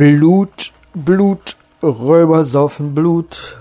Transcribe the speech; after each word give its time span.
Blut, 0.00 0.72
Blut, 0.94 1.56
Räuber 1.82 2.42
saufen 2.44 2.94
Blut. 2.94 3.58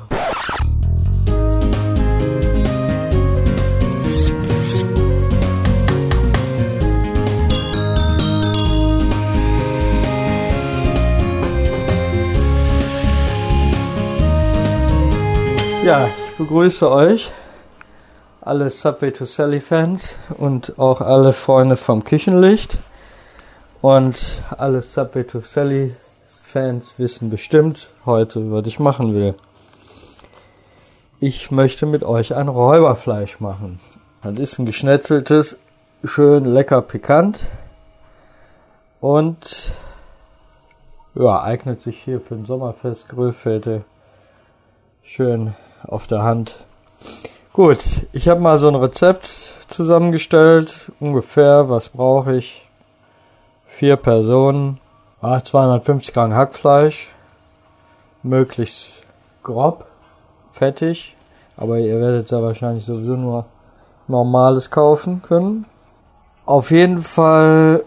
Ja, 15.84 16.08
ich 16.08 16.38
begrüße 16.38 16.90
euch, 16.90 17.34
alle 18.40 18.70
Subway 18.70 19.12
to 19.12 19.26
Sally 19.26 19.60
Fans 19.60 20.16
und 20.38 20.80
auch 20.80 21.02
alle 21.02 21.34
Freunde 21.34 21.76
vom 21.76 22.06
Küchenlicht. 22.06 22.78
Und 23.82 24.42
alle 24.58 24.82
Subway 24.82 25.26
to 25.26 25.42
Sally 25.42 25.96
Fans 26.52 26.98
wissen 26.98 27.30
bestimmt 27.30 27.90
heute, 28.08 28.52
was 28.52 28.66
ich 28.66 28.80
machen 28.80 29.14
will. 29.14 29.36
Ich 31.20 31.52
möchte 31.52 31.86
mit 31.86 32.04
euch 32.04 32.36
ein 32.36 32.48
Räuberfleisch 32.48 33.40
machen. 33.40 33.80
Das 34.24 34.40
ist 34.40 34.58
ein 34.58 34.66
geschnetzeltes, 34.66 35.58
schön 36.04 36.46
lecker 36.46 36.82
pikant 36.82 37.42
und 39.00 39.74
ja, 41.14 41.40
eignet 41.40 41.84
sich 41.84 42.00
hier 42.04 42.20
für 42.20 42.34
ein 42.34 42.48
Sommerfest, 42.48 43.10
Grillfete 43.10 43.84
schön 45.04 45.54
auf 45.84 46.08
der 46.08 46.24
Hand. 46.24 46.66
Gut, 47.54 47.78
ich 48.12 48.28
habe 48.28 48.42
mal 48.42 48.58
so 48.58 48.70
ein 48.70 48.76
Rezept 48.76 49.28
zusammengestellt, 49.68 50.92
ungefähr, 51.00 51.70
was 51.70 51.90
brauche 51.90 52.36
ich? 52.36 52.68
Vier 53.68 53.98
Personen, 53.98 54.80
250 55.22 56.14
Gramm 56.14 56.34
Hackfleisch, 56.34 57.10
möglichst 58.24 59.04
grob, 59.44 59.86
fettig, 60.52 61.16
aber 61.58 61.80
ihr 61.80 62.00
werdet 62.00 62.32
ja 62.32 62.42
wahrscheinlich 62.42 62.86
sowieso 62.86 63.18
nur 63.18 63.46
normales 64.08 64.72
kaufen 64.72 65.22
können. 65.22 65.66
Auf 66.46 66.72
jeden 66.72 67.04
Fall 67.04 67.84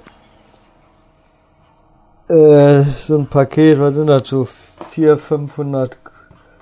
äh, 2.28 2.82
so 3.00 3.16
ein 3.16 3.26
Paket, 3.26 3.80
was 3.80 3.94
sind 3.94 4.08
dazu? 4.08 4.46
400, 4.90 5.20
500 5.20 5.96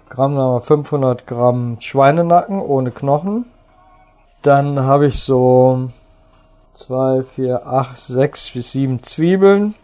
Gramm, 0.08 0.36
sagen 0.36 0.52
wir 0.52 0.60
500 0.60 1.26
Gramm 1.26 1.80
Schweinenacken 1.80 2.60
ohne 2.60 2.92
Knochen. 2.92 3.46
Dann 4.42 4.80
habe 4.80 5.06
ich 5.06 5.20
so 5.20 5.88
2, 6.74 7.24
4, 7.24 7.66
8, 7.66 7.96
6 7.96 8.52
bis 8.52 8.72
7 8.72 9.02
Zwiebeln 9.02 9.74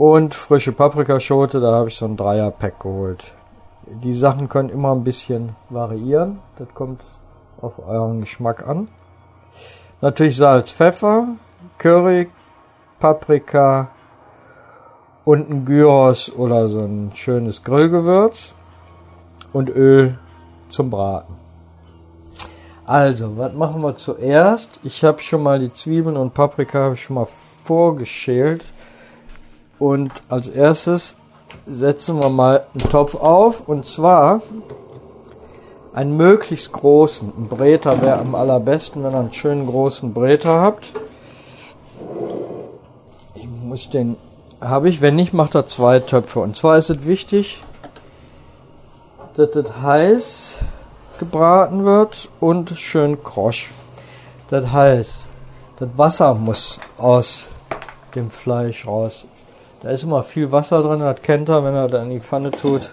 und 0.00 0.34
frische 0.34 0.72
Paprikaschote. 0.72 1.60
Da 1.60 1.72
habe 1.74 1.90
ich 1.90 1.96
so 1.96 2.06
ein 2.06 2.16
Dreier-Pack 2.16 2.80
geholt. 2.80 3.32
Die 4.02 4.14
Sachen 4.14 4.48
können 4.48 4.70
immer 4.70 4.92
ein 4.92 5.04
bisschen 5.04 5.54
variieren. 5.68 6.38
Das 6.56 6.68
kommt 6.72 7.02
auf 7.60 7.78
euren 7.86 8.22
Geschmack 8.22 8.66
an. 8.66 8.88
Natürlich 10.00 10.38
Salz, 10.38 10.72
Pfeffer, 10.72 11.26
Curry, 11.76 12.30
Paprika 12.98 13.90
und 15.26 15.50
ein 15.50 15.66
Gyros 15.66 16.32
oder 16.32 16.70
so 16.70 16.80
ein 16.80 17.10
schönes 17.12 17.62
Grillgewürz 17.62 18.54
und 19.52 19.68
Öl 19.68 20.18
zum 20.68 20.88
Braten. 20.88 21.34
Also, 22.86 23.36
was 23.36 23.52
machen 23.52 23.82
wir 23.82 23.96
zuerst? 23.96 24.80
Ich 24.82 25.04
habe 25.04 25.20
schon 25.20 25.42
mal 25.42 25.58
die 25.58 25.74
Zwiebeln 25.74 26.16
und 26.16 26.32
Paprika 26.32 26.96
schon 26.96 27.16
mal 27.16 27.28
vorgeschält. 27.64 28.64
Und 29.80 30.12
als 30.28 30.48
erstes 30.48 31.16
setzen 31.66 32.22
wir 32.22 32.28
mal 32.28 32.64
einen 32.74 32.90
Topf 32.90 33.16
auf. 33.16 33.66
Und 33.66 33.86
zwar 33.86 34.42
einen 35.92 36.16
möglichst 36.16 36.70
großen. 36.70 37.32
Ein 37.36 37.48
Breter 37.48 38.00
wäre 38.02 38.18
am 38.18 38.34
allerbesten, 38.34 39.02
wenn 39.02 39.12
ihr 39.12 39.18
einen 39.18 39.32
schönen 39.32 39.66
großen 39.66 40.12
Breter 40.12 40.60
habt. 40.60 40.92
Ich 43.34 43.48
muss 43.64 43.88
den, 43.90 44.16
habe 44.60 44.88
ich, 44.88 45.00
wenn 45.00 45.16
nicht, 45.16 45.32
macht 45.32 45.54
er 45.54 45.66
zwei 45.66 45.98
Töpfe. 45.98 46.40
Und 46.40 46.56
zwar 46.56 46.76
ist 46.76 46.90
es 46.90 47.06
wichtig, 47.06 47.62
dass 49.34 49.50
das 49.50 49.80
heiß 49.80 50.58
gebraten 51.18 51.84
wird 51.84 52.28
und 52.38 52.70
schön 52.70 53.22
krosch. 53.22 53.72
Das 54.48 54.70
heißt, 54.70 55.26
das 55.78 55.88
Wasser 55.96 56.34
muss 56.34 56.80
aus 56.98 57.46
dem 58.14 58.30
Fleisch 58.30 58.86
raus. 58.86 59.24
Da 59.82 59.90
ist 59.90 60.02
immer 60.02 60.22
viel 60.22 60.52
Wasser 60.52 60.82
drin, 60.82 61.00
das 61.00 61.22
kennt 61.22 61.48
er, 61.48 61.64
wenn 61.64 61.74
er 61.74 61.88
da 61.88 62.02
in 62.02 62.10
die 62.10 62.20
Pfanne 62.20 62.50
tut. 62.50 62.90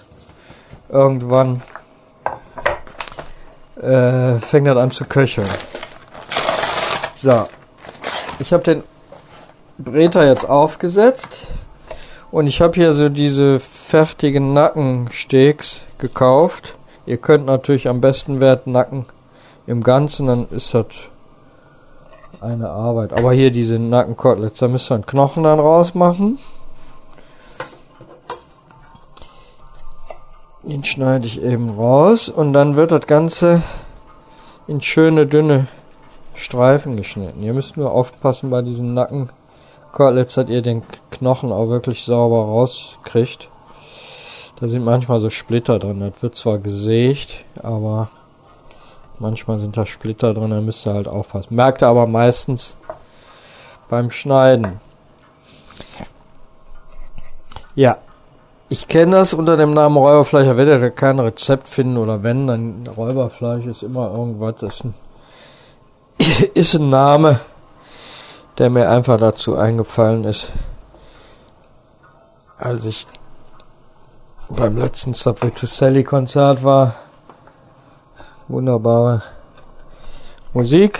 Irgendwann 0.89 1.61
äh, 3.81 4.39
fängt 4.39 4.67
das 4.67 4.77
an 4.77 4.91
zu 4.91 5.03
köcheln. 5.03 5.47
So, 7.15 7.45
ich 8.39 8.53
habe 8.53 8.63
den 8.63 8.83
Breter 9.77 10.25
jetzt 10.25 10.47
aufgesetzt 10.47 11.47
und 12.31 12.47
ich 12.47 12.61
habe 12.61 12.75
hier 12.75 12.93
so 12.93 13.09
diese 13.09 13.59
fertigen 13.59 14.53
Nackensteaks 14.53 15.81
gekauft. 15.97 16.75
Ihr 17.05 17.17
könnt 17.17 17.45
natürlich 17.45 17.89
am 17.89 17.99
besten 17.99 18.39
Wert 18.39 18.65
Nacken 18.65 19.05
im 19.65 19.83
Ganzen, 19.83 20.27
dann 20.27 20.47
ist 20.51 20.73
das 20.73 20.85
eine 22.39 22.69
Arbeit. 22.69 23.11
Aber 23.11 23.33
hier 23.33 23.51
diese 23.51 23.77
Nackenkoteletts, 23.77 24.59
da 24.59 24.67
müsst 24.69 24.89
ihr 24.89 24.95
einen 24.95 25.05
Knochen 25.05 25.43
dann 25.43 25.59
rausmachen. 25.59 26.39
Den 30.67 30.83
schneide 30.83 31.25
ich 31.25 31.41
eben 31.41 31.69
raus 31.69 32.27
und 32.27 32.51
dann 32.51 32.75
wird 32.75 32.91
das 32.91 33.07
Ganze 33.07 33.61
in 34.67 34.81
schöne 34.81 35.25
dünne 35.25 35.67
Streifen 36.33 36.97
geschnitten. 36.97 37.41
Ihr 37.41 37.53
müsst 37.53 37.77
nur 37.77 37.89
aufpassen 37.93 38.49
bei 38.49 38.61
diesen 38.61 38.93
Nackenkoteletts, 38.93 40.35
dass 40.35 40.49
ihr 40.49 40.61
den 40.61 40.83
Knochen 41.09 41.53
auch 41.53 41.69
wirklich 41.69 42.03
sauber 42.03 42.41
rauskriegt. 42.41 43.47
Da 44.59 44.67
sind 44.67 44.83
manchmal 44.83 45.21
so 45.21 45.29
Splitter 45.29 45.79
drin. 45.79 46.01
Das 46.01 46.21
wird 46.21 46.35
zwar 46.35 46.57
gesägt, 46.57 47.45
aber 47.63 48.09
manchmal 49.19 49.59
sind 49.59 49.77
da 49.77 49.85
Splitter 49.85 50.33
drin. 50.33 50.49
Da 50.49 50.59
müsst 50.59 50.85
ihr 50.85 50.93
halt 50.93 51.07
aufpassen. 51.07 51.55
Merkt 51.55 51.81
ihr 51.81 51.87
aber 51.87 52.07
meistens 52.07 52.75
beim 53.87 54.11
Schneiden. 54.11 54.81
Ja, 57.73 57.99
ich 58.69 58.87
kenne 58.87 59.17
das 59.17 59.33
unter 59.33 59.55
dem 59.55 59.73
Namen 59.73 59.97
Räuberfleisch. 59.97 60.45
Da 60.45 60.57
werdet 60.57 60.81
ihr 60.81 60.91
kein 60.91 61.19
Rezept 61.19 61.67
finden 61.69 61.97
oder 61.97 62.23
wenn, 62.23 62.47
dann 62.47 62.87
Räuberfleisch 62.87 63.65
ist 63.65 63.83
immer 63.83 64.11
irgendwas. 64.11 64.55
Das 64.59 64.75
ist 64.75 64.83
ein, 64.85 64.93
ist 66.53 66.73
ein 66.75 66.89
Name, 66.89 67.39
der 68.57 68.69
mir 68.69 68.89
einfach 68.89 69.17
dazu 69.17 69.55
eingefallen 69.55 70.25
ist, 70.25 70.51
als 72.57 72.85
ich 72.85 73.07
beim 74.49 74.77
letzten 74.77 75.13
Subway 75.13 75.51
to 75.51 75.65
Sally 75.65 76.03
Konzert 76.03 76.63
war. 76.63 76.95
Wunderbare 78.47 79.23
Musik. 80.53 80.99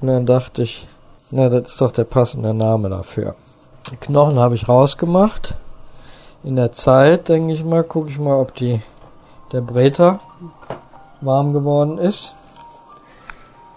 Und 0.00 0.08
dann 0.08 0.26
dachte 0.26 0.62
ich, 0.62 0.86
na, 1.30 1.48
das 1.48 1.72
ist 1.72 1.80
doch 1.80 1.92
der 1.92 2.04
passende 2.04 2.52
Name 2.52 2.88
dafür. 2.88 3.34
Die 3.90 3.96
Knochen 3.96 4.38
habe 4.38 4.54
ich 4.54 4.68
rausgemacht. 4.68 5.54
In 6.44 6.56
der 6.56 6.72
Zeit, 6.72 7.30
denke 7.30 7.54
ich 7.54 7.64
mal, 7.64 7.82
gucke 7.82 8.10
ich 8.10 8.18
mal, 8.18 8.38
ob 8.38 8.54
die, 8.54 8.82
der 9.50 9.62
Breter 9.62 10.20
warm 11.22 11.54
geworden 11.54 11.96
ist. 11.96 12.34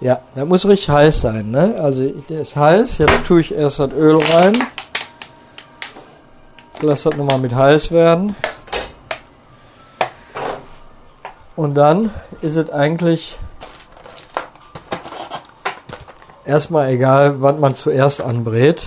Ja, 0.02 0.20
der 0.36 0.46
muss 0.46 0.68
richtig 0.68 0.90
heiß 0.90 1.22
sein, 1.22 1.50
ne? 1.50 1.76
Also, 1.80 2.10
der 2.28 2.42
ist 2.42 2.58
heiß. 2.58 2.98
Jetzt 2.98 3.24
tue 3.26 3.40
ich 3.40 3.56
erst 3.56 3.80
das 3.80 3.94
Öl 3.94 4.18
rein. 4.18 4.62
Lass 6.82 7.04
das 7.04 7.16
nochmal 7.16 7.40
mit 7.40 7.56
heiß 7.56 7.92
werden. 7.92 8.36
Und 11.56 11.76
dann 11.76 12.12
ist 12.42 12.58
es 12.58 12.70
eigentlich 12.70 13.38
erstmal 16.44 16.90
egal, 16.90 17.42
wann 17.42 17.62
man 17.62 17.76
zuerst 17.76 18.22
anbrät. 18.22 18.84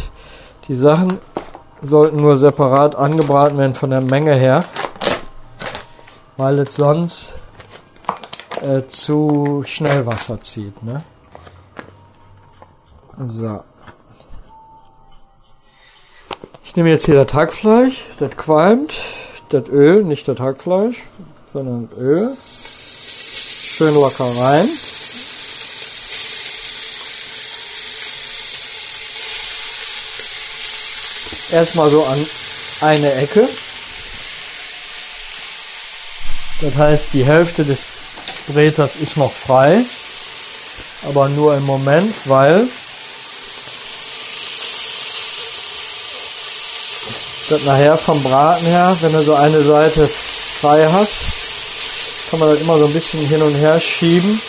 Die 0.68 0.74
Sachen 0.74 1.18
sollten 1.82 2.16
nur 2.16 2.36
separat 2.36 2.94
angebraten 2.94 3.58
werden 3.58 3.74
von 3.74 3.90
der 3.90 4.00
Menge 4.00 4.34
her, 4.34 4.64
weil 6.36 6.58
es 6.60 6.74
sonst 6.74 7.36
äh, 8.62 8.82
zu 8.88 9.62
schnell 9.66 10.06
Wasser 10.06 10.42
zieht. 10.42 10.82
Ne? 10.82 11.02
So. 13.18 13.62
Ich 16.64 16.76
nehme 16.76 16.90
jetzt 16.90 17.06
hier 17.06 17.16
das 17.16 17.34
Hackfleisch, 17.34 18.04
das 18.18 18.36
qualmt, 18.36 18.94
das 19.48 19.68
Öl, 19.68 20.04
nicht 20.04 20.28
das 20.28 20.38
Hackfleisch, 20.38 21.04
sondern 21.52 21.88
Öl 21.98 22.34
schön 23.80 23.94
locker 23.94 24.24
rein. 24.38 24.68
Erstmal 31.52 31.90
so 31.90 32.04
an 32.04 32.26
eine 32.82 33.12
Ecke. 33.14 33.48
Das 36.60 36.76
heißt, 36.76 37.08
die 37.12 37.24
Hälfte 37.24 37.64
des 37.64 37.80
Breters 38.46 38.96
ist 38.96 39.16
noch 39.16 39.32
frei, 39.32 39.82
aber 41.08 41.28
nur 41.28 41.56
im 41.56 41.64
Moment, 41.64 42.14
weil 42.26 42.68
das 47.48 47.64
nachher 47.64 47.96
vom 47.96 48.22
Braten 48.22 48.66
her, 48.66 48.96
wenn 49.00 49.12
du 49.12 49.22
so 49.22 49.34
eine 49.34 49.60
Seite 49.60 50.08
frei 50.60 50.86
hast, 50.92 52.30
kann 52.30 52.40
man 52.40 52.50
das 52.50 52.60
immer 52.60 52.78
so 52.78 52.84
ein 52.84 52.92
bisschen 52.92 53.26
hin 53.26 53.42
und 53.42 53.54
her 53.54 53.80
schieben. 53.80 54.40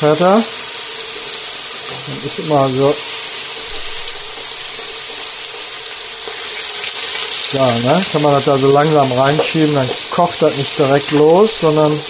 Hört 0.00 0.20
er? 0.20 0.61
Dann 2.12 2.26
ist 2.26 2.38
immer 2.40 2.68
so. 2.68 2.94
Ja, 7.52 7.66
ne? 7.66 8.04
Kann 8.12 8.22
man 8.22 8.32
das 8.32 8.44
da 8.44 8.56
so 8.56 8.70
langsam 8.72 9.12
reinschieben, 9.12 9.74
dann 9.74 9.88
kocht 10.10 10.40
das 10.42 10.56
nicht 10.56 10.78
direkt 10.78 11.10
los, 11.12 11.60
sondern 11.60 12.00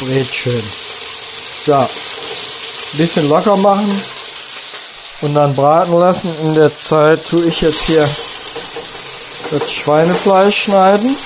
brät 0.00 0.34
schön. 0.34 0.62
So, 1.66 1.74
ein 1.74 1.88
bisschen 2.94 3.28
locker 3.28 3.56
machen 3.56 4.02
und 5.22 5.34
dann 5.34 5.54
braten 5.54 5.98
lassen. 5.98 6.34
In 6.42 6.54
der 6.54 6.76
Zeit 6.76 7.26
tue 7.26 7.44
ich 7.46 7.60
jetzt 7.60 7.86
hier 7.86 8.08
das 9.50 9.72
Schweinefleisch 9.72 10.64
schneiden. 10.64 11.16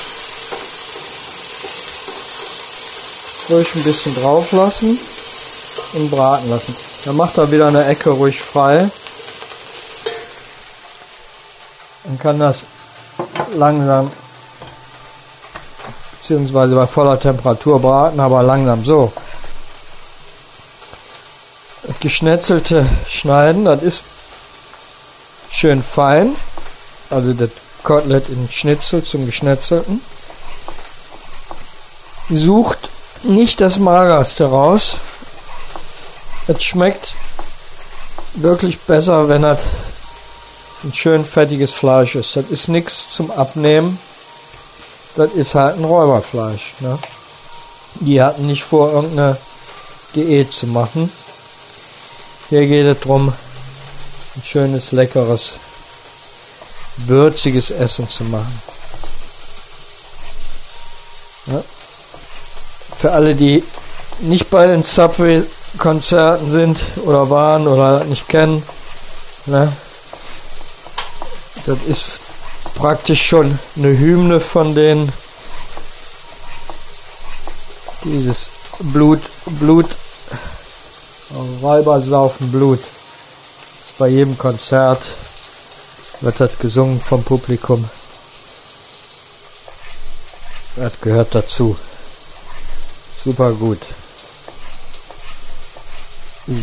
Ruhig 3.50 3.75
ein 3.75 3.83
bisschen 3.83 4.15
drauf 4.21 4.53
lassen 4.53 4.99
und 5.95 6.11
braten 6.11 6.50
lassen. 6.50 6.77
Dann 7.05 7.17
macht 7.17 7.39
er 7.39 7.50
wieder 7.50 7.69
eine 7.69 7.87
Ecke 7.87 8.11
ruhig 8.11 8.41
frei. 8.41 8.91
Dann 12.05 12.19
kann 12.19 12.39
das 12.39 12.65
langsam 13.55 14.11
beziehungsweise 16.19 16.75
bei 16.75 16.87
voller 16.87 17.19
Temperatur 17.19 17.81
braten, 17.81 18.21
aber 18.21 18.43
langsam 18.43 18.85
so 18.85 19.12
geschnetzelte 22.00 22.87
schneiden. 23.06 23.65
Das 23.65 23.83
ist 23.83 24.03
schön 25.50 25.83
fein. 25.83 26.35
Also 27.11 27.33
das 27.33 27.50
Kotelett 27.83 28.29
in 28.29 28.49
Schnitzel 28.50 29.03
zum 29.03 29.25
Geschnetzelten. 29.25 30.03
Sucht 32.29 32.88
nicht 33.25 33.61
das 33.61 33.79
Magerste 33.79 34.44
raus. 34.47 34.97
Es 36.47 36.62
schmeckt 36.62 37.15
wirklich 38.35 38.79
besser, 38.81 39.29
wenn 39.29 39.43
das 39.43 39.61
ein 40.85 40.93
schön 40.93 41.25
fettiges 41.25 41.73
Fleisch 41.73 42.15
ist. 42.15 42.37
Das 42.37 42.47
ist 42.47 42.69
nichts 42.69 43.06
zum 43.11 43.31
Abnehmen. 43.31 43.99
Das 45.17 45.32
ist 45.32 45.55
halt 45.55 45.76
ein 45.76 45.85
Räuberfleisch. 45.85 46.75
Ne? 46.81 46.99
Die 48.00 48.23
hatten 48.23 48.47
nicht 48.47 48.62
vor, 48.62 48.93
irgendeine 48.93 49.37
Diät 50.14 50.53
zu 50.53 50.67
machen. 50.67 51.11
Hier 52.49 52.67
geht 52.67 52.87
es 52.87 53.00
darum, 53.00 53.32
ein 54.37 54.43
schönes, 54.43 54.93
leckeres, 54.93 55.55
würziges 56.99 57.71
Essen 57.71 58.09
zu 58.09 58.25
machen. 58.25 58.78
Für 62.99 63.12
alle, 63.12 63.35
die 63.35 63.62
nicht 64.21 64.50
bei 64.50 64.67
den 64.67 64.83
Subway-Konzerten 64.83 66.50
sind 66.50 66.81
oder 67.05 67.31
waren 67.31 67.67
oder 67.67 68.05
nicht 68.05 68.29
kennen, 68.29 68.62
ne, 69.47 69.73
das 71.67 71.79
ist 71.87 72.21
praktisch 72.75 73.23
schon 73.23 73.59
eine 73.77 73.97
Hymne 73.99 74.41
von 74.41 74.75
denen. 74.75 75.12
Dieses 78.05 78.50
Blut, 78.81 79.21
Blut 79.61 79.87
Weiber 81.61 82.00
saufen 82.00 82.50
Blut. 82.50 82.81
Bei 83.99 84.09
jedem 84.09 84.39
Konzert 84.39 85.03
wird 86.21 86.41
das 86.41 86.59
gesungen 86.59 87.00
vom 87.00 87.23
Publikum. 87.23 87.85
Das 90.77 90.99
gehört 91.00 91.35
dazu. 91.35 91.77
Super 93.25 93.53
gut. 93.53 93.81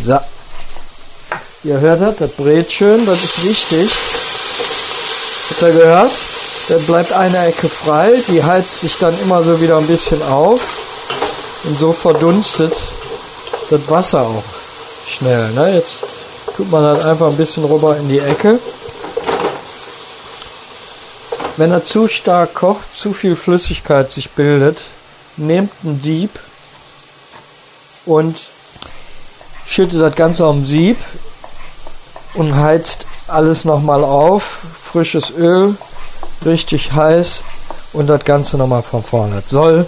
So. 0.06 0.20
Ihr 1.64 1.80
hört 1.80 2.02
das, 2.02 2.18
das 2.18 2.32
brät 2.32 2.72
schön, 2.72 3.06
das 3.06 3.24
ist 3.24 3.44
wichtig. 3.44 3.90
Habt 5.50 5.62
ihr 5.62 5.72
gehört? 5.80 6.12
Da 6.70 6.78
bleibt 6.78 7.12
eine 7.14 7.48
Ecke 7.48 7.70
frei, 7.70 8.14
die 8.28 8.44
heizt 8.44 8.82
sich 8.82 8.98
dann 8.98 9.14
immer 9.22 9.44
so 9.44 9.62
wieder 9.62 9.78
ein 9.78 9.88
bisschen 9.88 10.22
auf 10.24 10.62
und 11.64 11.78
so 11.78 11.92
verdunstet 11.92 12.74
das 13.70 13.90
Wasser 13.90 14.22
auch 14.22 14.44
schnell. 15.08 15.52
Ne? 15.52 15.76
Jetzt 15.76 16.04
tut 16.56 16.72
man 16.72 16.84
halt 16.84 17.04
einfach 17.04 17.28
ein 17.28 17.38
bisschen 17.38 17.66
rüber 17.66 17.98
in 17.98 18.10
die 18.10 18.20
Ecke. 18.20 18.60
Wenn 21.58 21.72
er 21.72 21.86
zu 21.86 22.08
stark 22.08 22.54
kocht, 22.54 22.96
zu 22.96 23.14
viel 23.14 23.36
Flüssigkeit 23.36 24.12
sich 24.12 24.32
bildet, 24.32 24.82
nehmt 25.38 25.72
einen 25.84 26.02
Dieb 26.02 26.32
und 28.06 28.38
schüttet 29.66 30.02
das 30.02 30.16
Ganze 30.16 30.46
am 30.46 30.66
Sieb 30.66 30.98
und 32.36 32.56
heizt 32.56 33.06
alles 33.28 33.66
nochmal 33.66 34.04
auf. 34.04 34.60
Frisches 34.84 35.32
Öl, 35.32 35.76
richtig 36.46 36.94
heiß 36.94 37.44
und 37.94 38.08
das 38.08 38.24
Ganze 38.24 38.58
nochmal 38.58 38.84
von 38.84 39.04
vorne. 39.04 39.42
Das 39.42 39.50
soll 39.50 39.86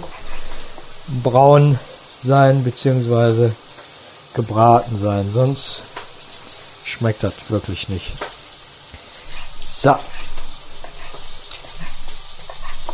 braun 1.22 1.78
sein, 2.22 2.64
beziehungsweise 2.64 3.54
gebraten 4.34 5.00
sein, 5.00 5.30
sonst 5.32 5.82
schmeckt 6.84 7.22
das 7.22 7.32
wirklich 7.48 7.88
nicht. 7.88 8.12
So. 9.66 9.94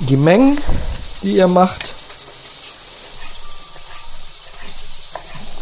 Die 0.00 0.16
Mengen, 0.16 0.60
die 1.22 1.36
ihr 1.36 1.48
macht, 1.48 1.94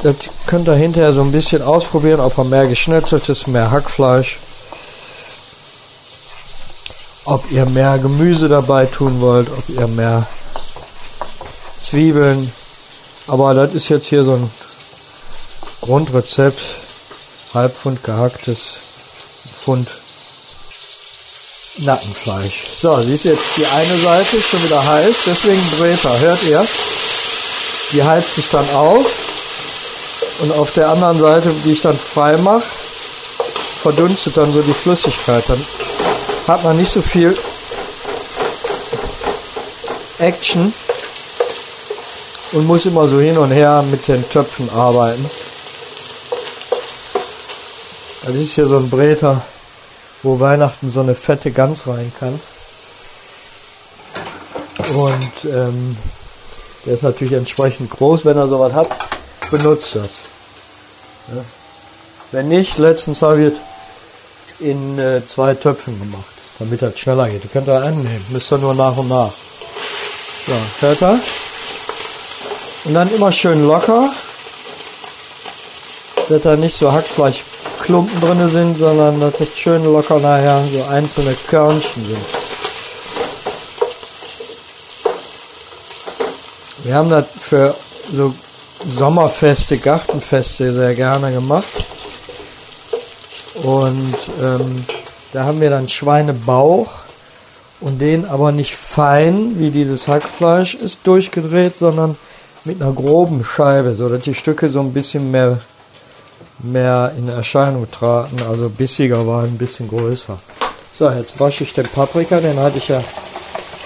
das 0.03 0.17
könnt 0.47 0.69
ihr 0.69 0.75
hinterher 0.75 1.13
so 1.13 1.21
ein 1.21 1.31
bisschen 1.31 1.63
ausprobieren, 1.63 2.21
ob 2.21 2.37
ihr 2.37 2.45
mehr 2.45 2.67
geschnetzeltes, 2.67 3.47
mehr 3.47 3.71
Hackfleisch, 3.71 4.39
ob 7.25 7.51
ihr 7.53 7.67
mehr 7.67 7.99
Gemüse 7.99 8.49
dabei 8.49 8.87
tun 8.87 9.21
wollt, 9.21 9.49
ob 9.49 9.69
ihr 9.69 9.87
mehr 9.87 10.27
Zwiebeln. 11.79 12.53
Aber 13.29 13.55
das 13.55 13.75
ist 13.75 13.89
jetzt 13.91 14.07
hier 14.07 14.25
so 14.25 14.33
ein 14.33 14.51
Grundrezept, 15.83 16.61
halb 17.55 17.77
Pfund 17.77 18.03
gehacktes 18.03 18.79
Pfund 19.65 19.89
Nackenfleisch. 21.79 22.67
So, 22.81 22.99
sie 22.99 23.15
ist 23.15 23.25
jetzt 23.25 23.57
die 23.57 23.67
eine 23.67 23.99
Seite 23.99 24.41
schon 24.43 24.63
wieder 24.65 24.85
heiß, 24.85 25.17
deswegen 25.27 25.63
Bräter, 25.79 26.19
hört 26.21 26.43
ihr? 26.43 26.67
Die 27.93 28.03
heizt 28.03 28.35
sich 28.35 28.51
dann 28.51 28.69
auf 28.71 29.32
und 30.43 30.53
auf 30.59 30.73
der 30.75 30.89
anderen 30.89 31.17
Seite, 31.17 31.51
die 31.65 31.71
ich 31.73 31.83
dann 31.83 31.97
frei 31.97 32.37
mache, 32.37 32.65
verdunstet 33.83 34.37
dann 34.37 34.51
so 34.51 34.61
die 34.61 34.73
Flüssigkeit. 34.73 35.45
Dann 35.49 35.65
hat 36.49 36.65
man 36.65 36.77
nicht 36.77 36.91
so 36.91 37.01
viel 37.01 37.37
Action 40.19 40.73
und 42.53 42.67
muss 42.67 42.87
immer 42.87 43.07
so 43.07 43.21
hin 43.21 43.39
und 43.39 43.53
her 43.53 43.85
mit 43.89 44.09
den 44.09 44.29
Töpfen 44.29 44.69
arbeiten. 44.71 45.25
Das 48.25 48.35
ist 48.35 48.55
hier 48.55 48.67
so 48.67 48.79
ein 48.79 48.91
Breter, 48.91 49.43
wo 50.25 50.41
Weihnachten 50.41 50.91
so 50.91 51.01
eine 51.01 51.15
fette 51.15 51.53
Gans 51.53 51.87
rein 51.87 52.13
kann. 52.19 52.41
Und 54.95 55.45
ähm, 55.45 55.97
der 56.85 56.95
ist 56.95 57.03
natürlich 57.05 57.35
entsprechend 57.35 57.91
groß. 57.91 58.25
Wenn 58.25 58.37
er 58.37 58.49
sowas 58.49 58.73
hat, 58.73 58.89
benutzt 59.51 59.95
das. 59.95 60.32
Ja. 61.29 61.45
Wenn 62.33 62.49
nicht, 62.49 62.79
letztens 62.79 63.23
habe 63.23 63.45
ich 63.45 63.55
in 64.61 64.99
äh, 64.99 65.21
zwei 65.27 65.55
Töpfen 65.55 65.99
gemacht, 65.99 66.25
damit 66.59 66.83
das 66.83 66.99
schneller 66.99 67.29
geht. 67.29 67.45
Ihr 67.45 67.51
könnt 67.51 67.69
da 67.69 67.83
einen 67.83 68.03
nehmen, 68.03 68.27
müsst 68.31 68.53
ihr 68.53 68.59
nur 68.59 68.75
nach 68.75 68.97
und 68.97 69.09
nach. 69.09 69.31
So, 70.47 70.87
hört? 70.87 71.21
Und 72.85 72.95
dann 72.95 73.15
immer 73.15 73.31
schön 73.31 73.67
locker, 73.67 74.11
dass 76.29 76.43
da 76.43 76.57
nicht 76.57 76.77
so 76.77 76.91
Hackfleisch 76.91 77.45
Klumpen 77.83 78.21
drin 78.21 78.49
sind, 78.49 78.79
sondern 78.79 79.21
dass 79.21 79.35
das 79.39 79.57
schön 79.57 79.85
locker 79.85 80.19
nachher 80.21 80.63
so 80.73 80.85
einzelne 80.85 81.35
Körnchen 81.49 82.07
sind. 82.07 82.25
Wir 86.85 86.95
haben 86.95 87.11
das 87.11 87.27
für 87.41 87.75
so 88.13 88.35
Sommerfeste, 88.87 89.79
Gartenfeste 89.79 90.73
sehr 90.73 90.95
gerne 90.95 91.33
gemacht. 91.33 91.87
Und 93.63 94.15
ähm, 94.43 94.85
da 95.33 95.45
haben 95.45 95.61
wir 95.61 95.71
dann 95.71 95.89
Schweinebauch 95.89 96.91
und 97.81 98.01
den 98.01 98.25
aber 98.25 98.53
nicht 98.53 98.75
fein, 98.75 99.59
wie 99.59 99.71
dieses 99.71 100.09
Hackfleisch 100.09 100.75
ist, 100.75 101.01
durchgedreht, 101.05 101.77
sondern 101.77 102.17
mit 102.65 102.81
einer 102.81 102.93
groben 102.93 103.45
Scheibe, 103.45 103.95
so 103.95 104.09
dass 104.09 104.23
die 104.23 104.35
Stücke 104.35 104.69
so 104.69 104.81
ein 104.81 104.93
bisschen 104.93 105.31
mehr, 105.31 105.59
mehr 106.59 107.13
in 107.19 107.29
Erscheinung 107.29 107.91
traten, 107.91 108.37
also 108.49 108.69
bissiger 108.69 109.27
war, 109.27 109.45
ein 109.45 109.59
bisschen 109.59 109.89
größer. 109.89 110.39
So, 110.95 111.11
jetzt 111.11 111.41
wasche 111.41 111.65
ich 111.65 111.73
den 111.73 111.87
Paprika, 111.89 112.41
den 112.41 112.59
hatte 112.59 112.79
ich 112.79 112.89
ja 112.89 113.03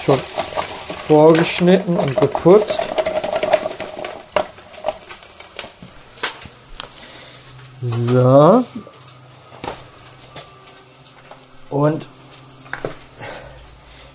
schon 0.04 0.18
vorgeschnitten 1.06 1.96
und 1.96 2.20
geputzt. 2.20 2.80
So. 8.06 8.64
Und 11.70 12.06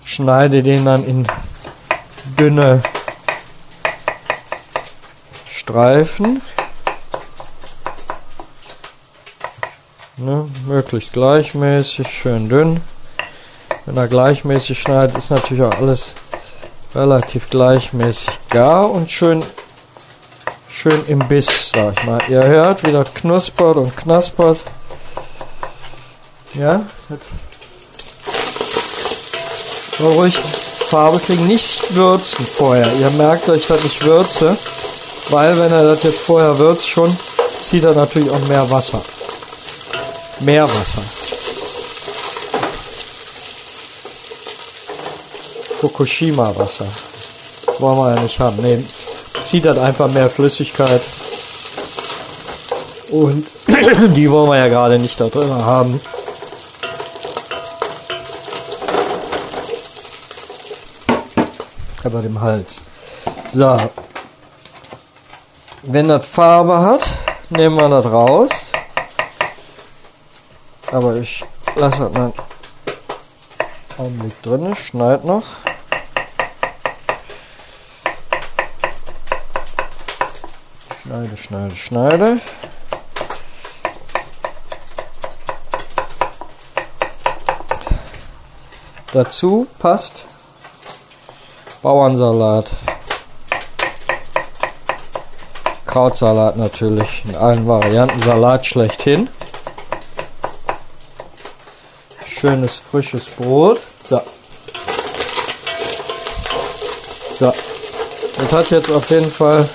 schneide 0.04 0.62
den 0.62 0.86
dann 0.86 1.04
in 1.04 1.26
dünne 2.38 2.82
Streifen. 5.46 6.40
Ne, 10.16 10.48
möglichst 10.66 11.12
gleichmäßig, 11.12 12.08
schön 12.08 12.48
dünn. 12.48 12.80
Wenn 13.84 13.96
er 13.98 14.08
gleichmäßig 14.08 14.78
schneidet, 14.78 15.18
ist 15.18 15.30
natürlich 15.30 15.64
auch 15.64 15.76
alles 15.78 16.14
relativ 16.94 17.50
gleichmäßig 17.50 18.30
gar 18.48 18.90
und 18.90 19.10
schön 19.10 19.44
schön 20.72 21.04
im 21.06 21.18
Biss, 21.28 21.70
sag 21.72 21.98
ich 21.98 22.04
mal. 22.04 22.20
Ihr 22.28 22.42
hört, 22.42 22.84
wie 22.84 22.92
das 22.92 23.12
knuspert 23.14 23.76
und 23.76 23.96
knaspert. 23.96 24.58
Ja, 26.54 26.82
so 29.98 30.10
ruhig 30.10 30.38
Farbe 30.90 31.18
kriegen, 31.20 31.46
nicht 31.46 31.94
würzen 31.94 32.44
vorher. 32.44 32.92
Ihr 33.00 33.10
merkt 33.10 33.48
euch, 33.48 33.66
dass 33.66 33.84
ich 33.84 34.04
würze, 34.04 34.56
weil 35.30 35.58
wenn 35.58 35.72
er 35.72 35.84
das 35.84 36.02
jetzt 36.02 36.18
vorher 36.18 36.58
würzt 36.58 36.88
schon, 36.88 37.16
zieht 37.60 37.84
er 37.84 37.94
natürlich 37.94 38.30
auch 38.30 38.48
mehr 38.48 38.68
Wasser. 38.70 39.00
Mehr 40.40 40.64
Wasser. 40.64 41.02
Fukushima 45.80 46.52
Wasser. 46.56 46.86
Wollen 47.78 47.98
wir 47.98 48.14
ja 48.14 48.20
nicht 48.20 48.38
haben. 48.38 48.58
Nee, 48.60 48.84
zieht 49.44 49.64
dann 49.64 49.78
einfach 49.78 50.08
mehr 50.08 50.30
Flüssigkeit. 50.30 51.02
Und 53.10 53.46
die 54.16 54.30
wollen 54.30 54.50
wir 54.50 54.56
ja 54.56 54.68
gerade 54.68 54.98
nicht 54.98 55.20
da 55.20 55.28
drin 55.28 55.52
haben. 55.54 56.00
Aber 62.04 62.20
dem 62.20 62.40
Hals. 62.40 62.82
So. 63.52 63.78
Wenn 65.82 66.08
das 66.08 66.24
Farbe 66.26 66.78
hat, 66.78 67.08
nehmen 67.50 67.76
wir 67.76 67.88
das 67.88 68.06
raus. 68.06 68.50
Aber 70.90 71.16
ich 71.16 71.44
lasse 71.76 72.00
das 72.00 72.12
mal 72.12 72.24
einen 72.24 72.32
Augenblick 73.98 74.42
drin, 74.42 74.74
schneid 74.74 75.24
noch. 75.24 75.44
Schneide, 81.12 81.36
schneide, 81.36 81.76
schneide. 81.76 82.40
Dazu 89.12 89.66
passt 89.78 90.24
Bauernsalat. 91.82 92.70
Krautsalat 95.84 96.56
natürlich 96.56 97.26
in 97.26 97.36
allen 97.36 97.68
Varianten. 97.68 98.22
Salat 98.22 98.64
schlechthin. 98.64 99.28
Schönes 102.24 102.78
frisches 102.78 103.26
Brot. 103.26 103.80
So. 104.08 104.18
So. 107.38 107.52
Das 108.38 108.52
hat 108.52 108.70
jetzt 108.70 108.90
auf 108.90 109.10
jeden 109.10 109.30
Fall 109.30 109.68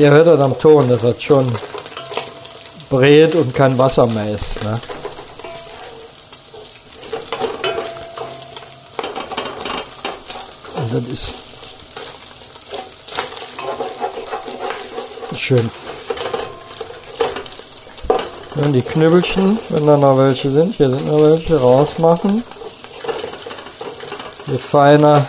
Ihr 0.00 0.10
hört 0.10 0.28
das 0.28 0.40
am 0.40 0.58
Ton, 0.58 0.88
dass 0.88 1.02
das 1.02 1.22
schon 1.22 1.46
brät 2.88 3.34
und 3.34 3.54
kein 3.54 3.76
Wasser 3.76 4.06
mehr 4.06 4.30
ist. 4.30 4.64
Ne? 4.64 4.80
Und 10.76 10.94
das 10.94 11.12
ist 11.12 11.34
schön. 15.36 15.70
Dann 18.54 18.72
die 18.72 18.80
Knüppelchen, 18.80 19.58
wenn 19.68 19.86
da 19.86 19.98
noch 19.98 20.16
welche 20.16 20.50
sind, 20.50 20.76
hier 20.76 20.88
sind 20.88 21.06
noch 21.08 21.20
welche, 21.20 21.60
rausmachen. 21.60 22.42
Je 24.46 24.56
feiner, 24.56 25.26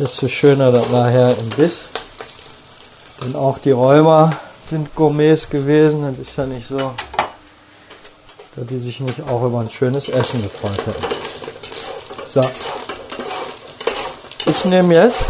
desto 0.00 0.26
schöner 0.26 0.72
das 0.72 0.88
nachher 0.88 1.30
im 1.38 1.48
Biss. 1.50 1.85
Und 3.26 3.34
auch 3.34 3.58
die 3.58 3.72
Räumer 3.72 4.36
sind 4.70 4.94
Gourmets 4.94 5.50
gewesen. 5.50 6.02
Das 6.02 6.28
ist 6.28 6.36
ja 6.36 6.46
nicht 6.46 6.68
so, 6.68 6.76
dass 8.54 8.66
die 8.68 8.78
sich 8.78 9.00
nicht 9.00 9.20
auch 9.28 9.44
über 9.44 9.58
ein 9.60 9.70
schönes 9.70 10.08
Essen 10.08 10.40
gefreut 10.40 10.78
hätten. 10.86 11.04
So. 12.28 12.40
Ich 14.48 14.64
nehme 14.66 14.94
jetzt 14.94 15.24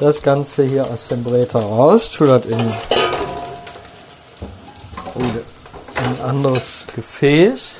das 0.00 0.20
Ganze 0.20 0.64
hier 0.64 0.84
aus 0.84 1.06
dem 1.06 1.22
Bräter 1.22 1.60
raus, 1.60 2.10
tue 2.10 2.26
das 2.26 2.44
in, 2.46 2.58
in 5.14 5.30
ein 5.94 6.20
anderes 6.28 6.86
Gefäß. 6.92 7.76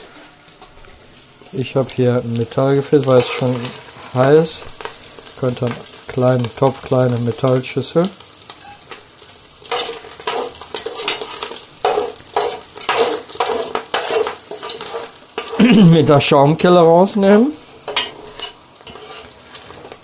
Ich 1.53 1.75
habe 1.75 1.89
hier 1.93 2.23
ein 2.23 2.35
Metallgefäß, 2.35 3.07
weil 3.07 3.19
es 3.19 3.29
schon 3.29 3.57
heiß. 4.15 4.63
Könnte 5.41 5.67
einen 5.67 5.75
kleinen 6.07 6.57
Topf, 6.57 6.83
kleine 6.83 7.19
Metallschüssel. 7.19 8.09
mit 15.93 16.09
der 16.09 16.21
Schaumkelle 16.21 16.81
rausnehmen. 16.81 17.53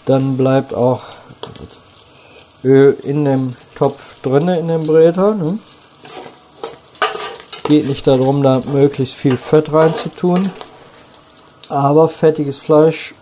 Dann 0.04 0.36
bleibt 0.36 0.74
auch 0.74 1.02
Öl 2.62 2.96
in 3.02 3.24
dem 3.24 3.56
Topf 3.74 4.20
drinne 4.22 4.58
in 4.60 4.66
dem 4.66 4.86
Bräter. 4.86 5.34
Ne? 5.34 5.58
Geht 7.64 7.88
nicht 7.88 8.06
darum, 8.06 8.42
da 8.44 8.62
möglichst 8.72 9.16
viel 9.16 9.36
Fett 9.36 9.72
reinzutun. 9.72 10.50
Aber 11.68 12.06
fettiges 12.06 12.58
Fleisch 12.58 13.14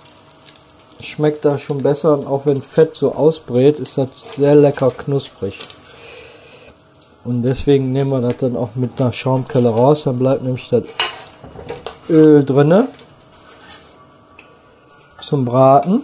schmeckt 1.03 1.47
da 1.47 1.59
schon 1.59 1.83
besser. 1.83 2.13
Und 2.19 2.27
auch 2.27 2.45
wenn 2.45 2.61
Fett 2.61 2.95
so 2.95 3.15
ausbrät, 3.15 3.81
ist 3.81 3.97
das 3.97 4.09
sehr 4.37 4.55
lecker 4.55 4.91
knusprig. 4.91 5.59
Und 7.25 7.43
deswegen 7.43 7.93
nehmen 7.93 8.11
wir 8.11 8.21
das 8.21 8.37
dann 8.37 8.55
auch 8.55 8.71
mit 8.75 9.01
einer 9.01 9.13
Schaumkelle 9.13 9.71
raus. 9.71 10.03
Dann 10.05 10.19
bleibt 10.19 10.43
nämlich 10.43 10.69
das 10.69 10.85
Öl 12.09 12.45
drinne 12.45 12.89
zum 15.21 15.45
Braten. 15.45 16.03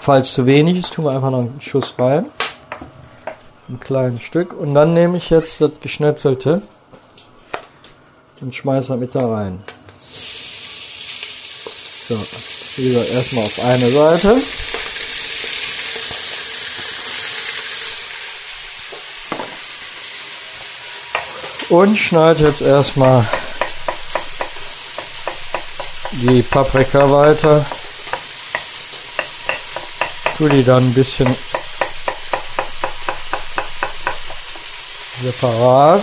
Falls 0.00 0.32
zu 0.32 0.46
wenig 0.46 0.78
ist, 0.78 0.94
tun 0.94 1.04
wir 1.04 1.12
einfach 1.12 1.30
noch 1.30 1.40
einen 1.40 1.60
Schuss 1.60 1.94
rein. 1.98 2.26
Ein 3.68 3.80
kleines 3.80 4.22
Stück. 4.22 4.52
Und 4.58 4.74
dann 4.74 4.94
nehme 4.94 5.18
ich 5.18 5.30
jetzt 5.30 5.60
das 5.60 5.72
Geschnetzelte 5.80 6.62
und 8.40 8.54
schmeiße 8.54 8.96
mit 8.96 9.14
da 9.14 9.28
rein. 9.28 9.62
So, 12.08 12.18
wie 12.76 12.88
gesagt, 12.88 13.10
erstmal 13.12 13.44
auf 13.44 13.64
eine 13.64 13.90
Seite. 13.90 14.36
Und 21.68 21.96
schneide 21.96 22.48
jetzt 22.48 22.62
erstmal 22.62 23.24
die 26.20 26.42
Paprika 26.42 27.10
weiter. 27.10 27.64
Tu 30.36 30.48
die 30.48 30.64
dann 30.64 30.84
ein 30.84 30.94
bisschen 30.94 31.34
separat. 35.22 36.02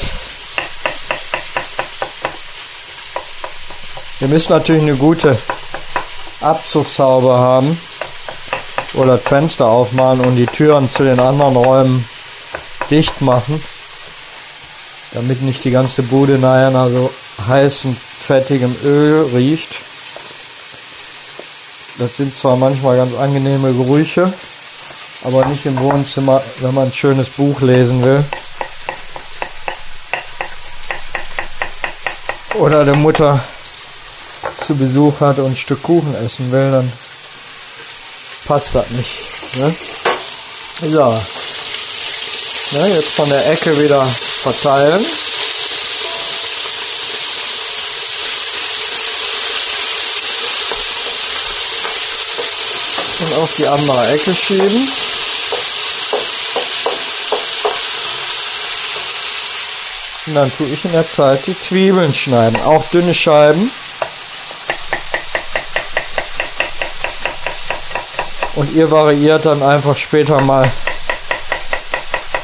Ihr 4.20 4.28
müsst 4.28 4.50
natürlich 4.50 4.84
eine 4.84 4.96
gute 4.96 5.38
Abzugshaube 6.42 7.34
haben 7.34 7.80
oder 8.94 9.18
das 9.18 9.28
Fenster 9.28 9.68
aufmachen 9.68 10.22
und 10.22 10.36
die 10.36 10.48
Türen 10.48 10.90
zu 10.90 11.04
den 11.04 11.20
anderen 11.20 11.56
Räumen 11.56 12.10
dicht 12.90 13.22
machen, 13.22 13.62
damit 15.12 15.42
nicht 15.44 15.64
die 15.64 15.72
ganze 15.72 16.02
Bude 16.04 16.40
nachher 16.40 16.72
nach 16.72 16.88
so 16.88 17.12
heißem, 17.48 17.96
fettigem 17.96 18.76
Öl 18.84 19.30
riecht. 19.34 19.77
Das 22.00 22.16
sind 22.16 22.36
zwar 22.36 22.56
manchmal 22.56 22.98
ganz 22.98 23.16
angenehme 23.16 23.74
Gerüche, 23.74 24.32
aber 25.24 25.46
nicht 25.46 25.66
im 25.66 25.80
Wohnzimmer, 25.80 26.44
wenn 26.60 26.74
man 26.74 26.86
ein 26.88 26.94
schönes 26.94 27.30
Buch 27.30 27.62
lesen 27.62 28.04
will. 28.04 28.24
Oder 32.54 32.86
der 32.86 32.96
Mutter 32.96 33.40
zu 34.62 34.76
Besuch 34.76 35.20
hat 35.22 35.40
und 35.40 35.48
ein 35.48 35.56
Stück 35.56 35.82
Kuchen 35.82 36.14
essen 36.24 36.52
will, 36.52 36.72
dann 36.72 36.92
passt 38.46 38.76
das 38.76 38.90
nicht. 38.92 39.56
Ne? 39.56 39.76
So. 40.82 41.22
Ne, 42.72 42.88
jetzt 42.90 43.12
von 43.12 43.30
der 43.30 43.50
Ecke 43.52 43.80
wieder 43.80 44.06
verteilen. 44.06 45.06
Und 53.20 53.34
auf 53.42 53.50
die 53.58 53.68
andere 53.68 54.08
Ecke 54.14 54.34
schieben. 54.34 54.88
Und 60.28 60.36
dann 60.36 60.52
tue 60.56 60.68
ich 60.68 60.86
in 60.86 60.92
der 60.92 61.08
Zeit 61.10 61.48
die 61.48 61.58
Zwiebeln 61.58 62.14
schneiden. 62.14 62.62
Auch 62.62 62.86
dünne 62.90 63.14
Scheiben. 63.14 63.72
Und 68.56 68.74
ihr 68.74 68.92
variiert 68.92 69.46
dann 69.46 69.64
einfach 69.64 69.96
später 69.96 70.42
mal, 70.42 70.70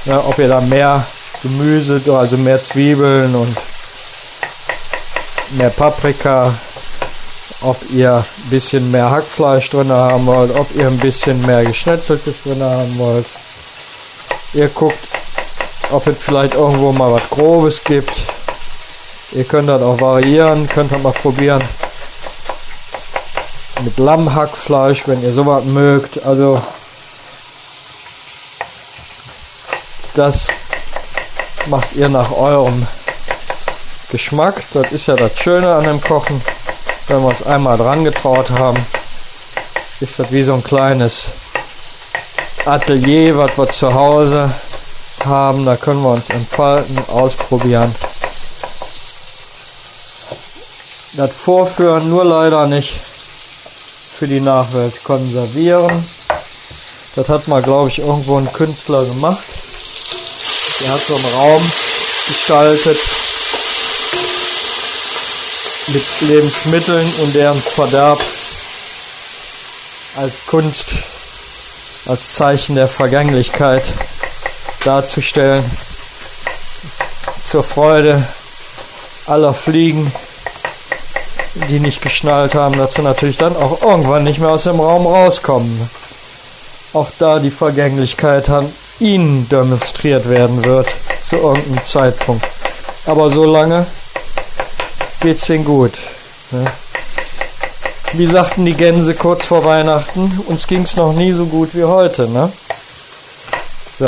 ja, 0.06 0.24
ob 0.26 0.40
ihr 0.40 0.48
da 0.48 0.62
mehr 0.62 1.06
Gemüse, 1.42 2.02
also 2.18 2.38
mehr 2.38 2.64
Zwiebeln 2.64 3.36
und 3.36 3.58
mehr 5.52 5.70
Paprika, 5.70 6.54
ob 7.64 7.78
ihr 7.92 8.18
ein 8.18 8.50
bisschen 8.50 8.92
mehr 8.92 9.10
Hackfleisch 9.10 9.70
drin 9.70 9.92
haben 9.92 10.26
wollt, 10.26 10.56
ob 10.56 10.68
ihr 10.76 10.88
ein 10.88 10.98
bisschen 10.98 11.44
mehr 11.46 11.64
Geschnetzeltes 11.64 12.44
drin 12.44 12.62
haben 12.62 12.98
wollt. 12.98 13.26
Ihr 14.54 14.68
guckt, 14.70 15.00
ob 15.92 16.06
es 16.08 16.18
vielleicht 16.20 16.56
irgendwo 16.56 16.92
mal 16.92 17.12
was 17.12 17.30
Grobes 17.30 17.84
gibt. 17.84 18.14
Ihr 19.32 19.46
könnt 19.46 19.70
das 19.70 19.82
auch 19.82 20.00
variieren, 20.00 20.68
könnt 20.68 20.92
das 20.92 21.02
mal 21.02 21.14
probieren 21.14 21.64
mit 23.82 23.98
Lammhackfleisch, 23.98 25.08
wenn 25.08 25.22
ihr 25.24 25.34
sowas 25.34 25.64
mögt. 25.66 26.24
Also 26.26 26.62
das 30.14 30.48
macht 31.68 31.94
ihr 31.96 32.10
nach 32.10 32.32
eurem 32.32 32.88
Geschmack. 34.10 34.64
Das 34.74 34.92
ist 34.92 35.08
ja 35.08 35.16
das 35.16 35.38
Schöne 35.38 35.74
an 35.74 35.84
dem 35.84 36.02
Kochen. 36.02 36.42
Wenn 37.08 37.22
wir 37.22 37.28
uns 37.28 37.44
einmal 37.44 37.78
dran 37.78 38.06
getraut 38.06 38.50
haben, 38.52 38.78
ist 40.00 40.20
das 40.20 40.32
wie 40.32 40.44
so 40.44 40.54
ein 40.54 40.64
kleines 40.64 41.32
Atelier, 42.66 43.38
was 43.38 43.58
wir 43.58 43.68
zu 43.68 43.94
Hause 43.94 44.50
haben. 45.26 45.66
Da 45.66 45.76
können 45.76 46.02
wir 46.02 46.12
uns 46.12 46.30
entfalten, 46.30 46.98
ausprobieren. 47.10 47.94
Das 51.14 51.32
Vorführen 51.32 52.10
nur 52.10 52.24
leider 52.24 52.68
nicht 52.68 53.00
für 54.18 54.28
die 54.28 54.40
Nachwelt 54.40 55.04
konservieren. 55.04 56.08
Das 57.16 57.28
hat 57.28 57.48
mal, 57.50 57.62
glaube 57.62 57.90
ich, 57.90 58.00
irgendwo 58.00 58.38
ein 58.38 58.52
Künstler 58.52 59.04
gemacht. 59.04 59.44
Der 60.82 60.94
hat 60.94 61.02
so 61.02 61.16
einen 61.16 61.36
Raum 61.36 61.62
gestaltet 62.30 62.98
mit 65.88 66.30
Lebensmitteln 66.30 67.14
und 67.24 67.36
deren 67.36 67.60
Verderb 67.60 68.20
als 70.16 70.46
Kunst, 70.48 70.86
als 72.06 72.34
Zeichen 72.34 72.76
der 72.76 72.88
Vergänglichkeit 72.88 73.84
darzustellen. 74.84 75.64
Zur 77.44 77.64
Freude 77.64 78.26
aller 79.26 79.54
Fliegen 79.54 80.12
die 81.70 81.80
nicht 81.80 82.02
geschnallt 82.02 82.56
haben, 82.56 82.78
dass 82.78 82.96
sie 82.96 83.02
natürlich 83.02 83.38
dann 83.38 83.56
auch 83.56 83.82
irgendwann 83.82 84.24
nicht 84.24 84.40
mehr 84.40 84.50
aus 84.50 84.64
dem 84.64 84.80
Raum 84.80 85.06
rauskommen. 85.06 85.90
Auch 86.94 87.10
da 87.20 87.40
die 87.40 87.52
Vergänglichkeit 87.52 88.50
an 88.50 88.72
ihnen 89.00 89.48
demonstriert 89.50 90.30
werden 90.30 90.64
wird, 90.64 90.96
zu 91.22 91.38
irgendeinem 91.38 91.86
Zeitpunkt. 91.86 92.46
Aber 93.06 93.30
so 93.30 93.46
lange 93.46 93.86
geht's 95.24 95.50
ihnen 95.50 95.64
gut. 95.64 95.94
Ne? 96.52 96.66
Wie 98.12 98.28
sagten 98.28 98.66
die 98.66 98.74
Gänse 98.74 99.16
kurz 99.16 99.48
vor 99.48 99.64
Weihnachten, 99.64 100.40
uns 100.48 100.68
ging's 100.68 100.98
noch 100.98 101.14
nie 101.14 101.32
so 101.32 101.46
gut 101.46 101.74
wie 101.74 101.86
heute, 101.86 102.28
ne? 102.30 102.52
So. 103.98 104.08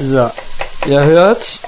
So. 0.00 0.30
Ihr 0.86 1.02
hört, 1.02 1.58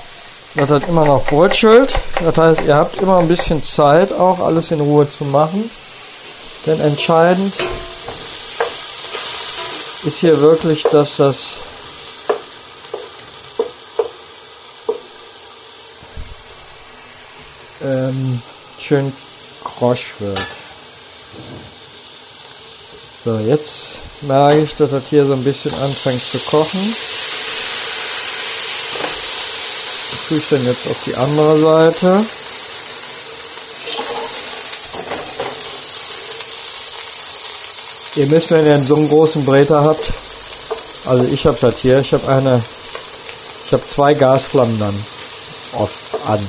das 0.54 0.70
hat 0.70 0.88
immer 0.88 1.04
noch 1.04 1.24
brötschelt. 1.24 1.92
Das 2.24 2.36
heißt, 2.36 2.60
ihr 2.66 2.76
habt 2.76 2.96
immer 2.98 3.18
ein 3.18 3.28
bisschen 3.28 3.64
Zeit, 3.64 4.12
auch 4.12 4.38
alles 4.38 4.70
in 4.70 4.80
Ruhe 4.80 5.10
zu 5.10 5.24
machen. 5.24 5.68
Denn 6.64 6.80
entscheidend 6.80 7.52
ist 10.04 10.18
hier 10.18 10.40
wirklich, 10.40 10.84
dass 10.84 11.16
das 11.16 11.56
ähm, 17.82 18.42
schön 18.78 19.12
krosch 19.64 20.14
wird. 20.18 20.40
So, 23.24 23.38
jetzt 23.38 23.98
merke 24.22 24.58
ich, 24.58 24.74
dass 24.74 24.90
das 24.90 25.04
hier 25.10 25.26
so 25.26 25.32
ein 25.32 25.44
bisschen 25.44 25.74
anfängt 25.74 26.22
zu 26.22 26.38
kochen. 26.38 26.94
tue 30.28 30.36
ich 30.36 30.48
dann 30.50 30.64
jetzt 30.66 30.86
auf 30.86 31.04
die 31.06 31.14
andere 31.14 31.56
Seite. 31.56 32.24
Ihr 38.16 38.26
müsst, 38.26 38.50
wenn 38.50 38.66
ihr 38.66 38.78
so 38.78 38.96
einen 38.96 39.08
großen 39.08 39.44
Bräter 39.46 39.82
habt, 39.82 40.12
also 41.06 41.24
ich 41.24 41.46
habe 41.46 41.56
das 41.60 41.78
hier, 41.78 41.98
ich 42.00 42.12
habe 42.12 42.28
eine, 42.28 42.60
ich 43.66 43.72
habe 43.72 43.84
zwei 43.84 44.12
Gasflammen 44.12 44.78
dann 44.78 44.94
oft 45.74 45.94
an. 46.26 46.46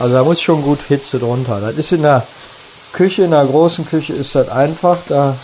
Also 0.00 0.14
da 0.14 0.24
muss 0.24 0.40
schon 0.40 0.62
gut 0.62 0.80
Hitze 0.88 1.18
drunter. 1.18 1.60
Das 1.60 1.76
ist 1.76 1.92
in 1.92 2.02
der 2.02 2.26
Küche, 2.92 3.24
in 3.24 3.30
der 3.32 3.44
großen 3.44 3.86
Küche 3.86 4.12
ist 4.12 4.34
das 4.34 4.48
einfach. 4.48 4.98
Da 5.08 5.36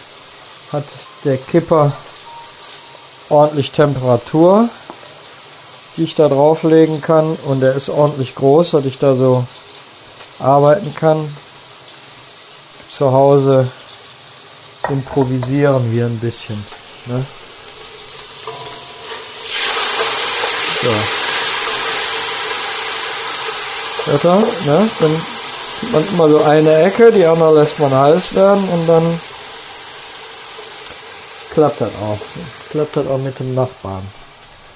hat 0.72 0.84
der 1.24 1.36
Kipper 1.36 1.92
ordentlich 3.28 3.70
Temperatur 3.70 4.68
die 5.96 6.04
ich 6.04 6.14
da 6.14 6.28
drauflegen 6.28 7.00
kann 7.00 7.36
und 7.44 7.60
der 7.60 7.74
ist 7.74 7.88
ordentlich 7.88 8.34
groß, 8.34 8.72
dass 8.72 8.84
ich 8.84 8.98
da 8.98 9.14
so 9.14 9.44
arbeiten 10.38 10.94
kann. 10.94 11.34
Zu 12.88 13.12
Hause 13.12 13.68
improvisieren 14.88 15.92
wir 15.92 16.06
ein 16.06 16.18
bisschen. 16.18 16.62
Ne? 17.06 17.24
So. 20.82 21.23
Ihr? 24.06 24.12
Ne? 24.12 24.90
Dann 25.00 25.22
tut 25.80 25.92
man 25.92 26.08
immer 26.08 26.28
so 26.28 26.42
eine 26.42 26.82
Ecke, 26.82 27.10
die 27.10 27.24
andere 27.24 27.60
lässt 27.60 27.78
man 27.78 27.94
heiß 27.94 28.34
werden 28.34 28.68
und 28.68 28.86
dann 28.86 29.20
klappt 31.52 31.80
das 31.80 31.90
auch. 32.02 32.18
Klappt 32.70 32.96
das 32.96 33.06
auch 33.06 33.18
mit 33.18 33.38
dem 33.38 33.54
Nachbarn. 33.54 34.06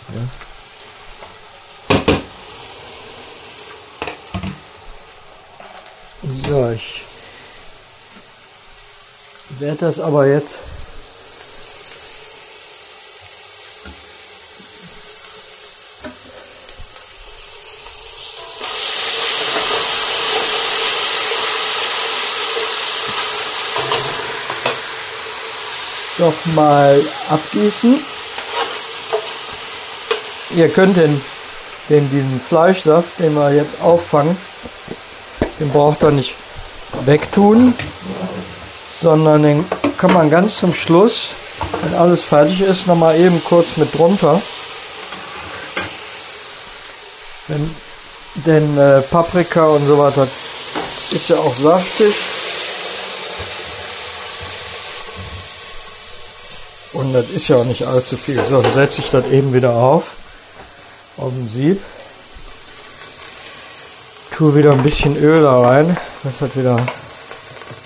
Ne? 0.08 0.28
So, 6.46 6.70
ich 6.70 7.04
werde 9.60 9.78
das 9.78 10.00
aber 10.00 10.26
jetzt 10.26 10.67
doch 26.18 26.34
mal 26.54 27.00
abgießen. 27.30 27.98
Ihr 30.56 30.68
könnt 30.68 30.96
den, 30.96 31.20
den 31.88 32.10
diesen 32.10 32.40
Fleischsaft, 32.40 33.18
den 33.18 33.34
wir 33.34 33.52
jetzt 33.52 33.80
auffangen, 33.82 34.36
den 35.60 35.70
braucht 35.70 36.02
er 36.02 36.10
nicht 36.10 36.34
wegtun, 37.04 37.74
sondern 39.00 39.42
den 39.42 39.64
kann 39.98 40.12
man 40.12 40.30
ganz 40.30 40.58
zum 40.58 40.72
Schluss 40.72 41.30
Wenn 41.82 41.94
alles 41.94 42.22
fertig 42.22 42.60
ist, 42.60 42.86
nochmal 42.86 43.18
eben 43.18 43.42
kurz 43.44 43.76
mit 43.76 43.92
drunter. 43.96 44.40
Denn, 47.48 47.74
denn 48.46 48.78
äh, 48.78 49.00
Paprika 49.02 49.66
und 49.66 49.86
so 49.86 49.98
weiter 49.98 50.26
ist 51.10 51.30
ja 51.30 51.36
auch 51.36 51.54
saftig. 51.54 52.14
Und 56.98 57.12
das 57.12 57.30
ist 57.30 57.46
ja 57.46 57.54
auch 57.54 57.64
nicht 57.64 57.84
allzu 57.86 58.16
viel. 58.16 58.44
So, 58.44 58.60
dann 58.60 58.72
setze 58.72 59.02
ich 59.02 59.10
das 59.10 59.24
eben 59.26 59.54
wieder 59.54 59.72
auf. 59.72 60.02
Auf 61.16 61.32
dem 61.32 61.48
Sieb. 61.48 61.80
Tue 64.36 64.56
wieder 64.56 64.72
ein 64.72 64.82
bisschen 64.82 65.16
Öl 65.16 65.42
da 65.42 65.60
rein, 65.60 65.96
dass 66.24 66.32
das 66.40 66.56
wieder 66.56 66.76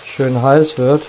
schön 0.07 0.41
heiß 0.41 0.79
wird. 0.79 1.03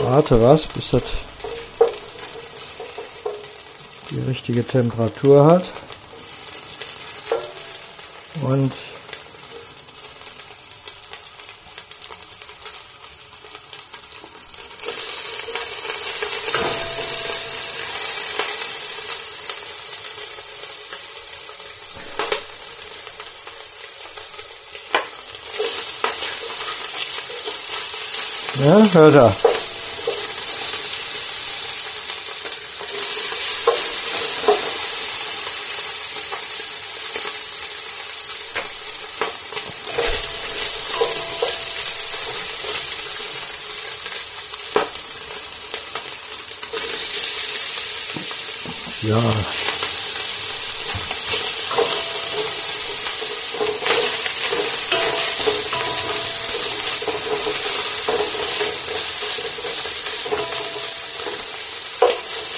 Warte 0.00 0.40
was, 0.40 0.66
bis 0.66 0.90
das 0.92 1.02
die 4.10 4.20
richtige 4.20 4.66
Temperatur 4.66 5.44
hat. 5.44 5.64
Und 8.40 8.72
Ja, 28.76 28.82
hört 28.92 29.14
er. 29.14 29.46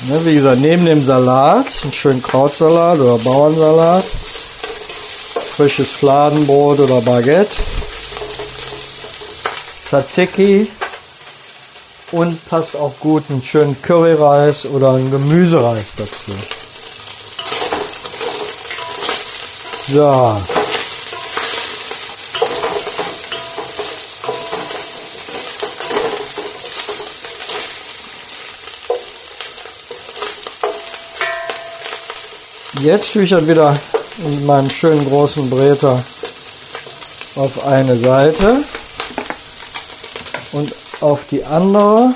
Ne, 0.09 0.25
wie 0.25 0.35
gesagt, 0.37 0.61
neben 0.61 0.87
dem 0.87 1.05
Salat, 1.05 1.67
einen 1.83 1.93
schönen 1.93 2.23
Krautsalat 2.23 2.99
oder 2.99 3.19
Bauernsalat, 3.19 4.05
frisches 5.55 5.91
Fladenbrot 5.91 6.81
oder 6.81 7.03
Baguette, 7.03 7.55
Tzatziki 9.83 10.71
und 12.13 12.43
passt 12.49 12.75
auch 12.75 12.95
gut 13.01 13.25
einen 13.29 13.43
schönen 13.43 13.77
Curryreis 13.83 14.65
oder 14.65 14.93
einen 14.93 15.11
Gemüsereis 15.11 15.89
dazu. 15.99 16.33
So. 19.93 20.58
Jetzt 32.89 33.11
ich 33.25 33.31
das 33.31 33.47
wieder 33.47 33.79
in 34.25 34.47
meinem 34.47 34.71
schönen 34.71 35.07
großen 35.11 35.51
Bräter 35.51 36.03
auf 37.37 37.67
eine 37.67 37.95
Seite 37.95 38.65
und 40.53 40.73
auf 41.03 41.21
die 41.31 41.45
andere 41.45 42.15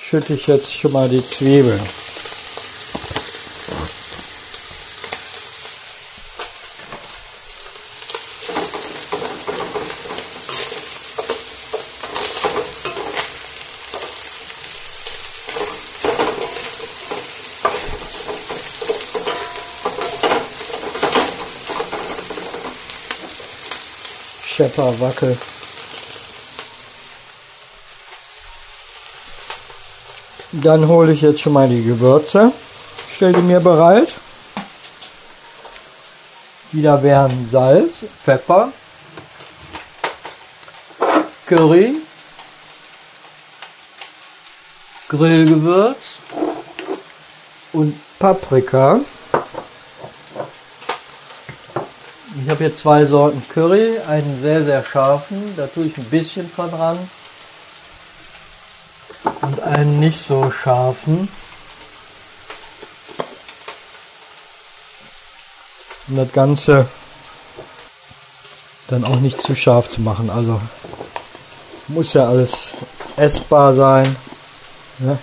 schütte 0.00 0.34
ich 0.34 0.46
jetzt 0.46 0.72
schon 0.72 0.92
mal 0.92 1.08
die 1.08 1.26
Zwiebeln. 1.26 1.80
Schepper, 24.76 25.00
Wackel. 25.00 25.36
Dann 30.52 30.86
hole 30.86 31.12
ich 31.12 31.22
jetzt 31.22 31.40
schon 31.40 31.54
mal 31.54 31.68
die 31.68 31.82
Gewürze, 31.82 32.52
stelle 33.08 33.34
die 33.34 33.40
mir 33.40 33.60
bereit. 33.60 34.14
Wieder 36.72 37.02
wären 37.02 37.48
Salz, 37.50 38.04
Pfeffer, 38.24 38.70
Curry, 41.46 41.96
Grillgewürz 45.08 45.96
und 47.72 47.98
Paprika. 48.18 49.00
Ich 52.42 52.50
habe 52.50 52.64
hier 52.64 52.76
zwei 52.76 53.06
Sorten 53.06 53.42
Curry, 53.48 53.98
einen 54.06 54.42
sehr, 54.42 54.62
sehr 54.62 54.84
scharfen, 54.84 55.54
da 55.56 55.66
tue 55.66 55.86
ich 55.86 55.96
ein 55.96 56.04
bisschen 56.04 56.48
von 56.48 56.70
dran. 56.70 56.98
Und 59.40 59.62
einen 59.62 60.00
nicht 60.00 60.20
so 60.26 60.50
scharfen. 60.50 61.28
Um 66.08 66.16
das 66.16 66.30
Ganze 66.32 66.86
dann 68.88 69.04
auch 69.04 69.20
nicht 69.20 69.42
zu 69.42 69.54
scharf 69.54 69.88
zu 69.88 70.02
machen. 70.02 70.28
Also 70.28 70.60
muss 71.88 72.12
ja 72.12 72.28
alles 72.28 72.74
essbar 73.16 73.74
sein. 73.74 74.14
Ja. 74.98 75.18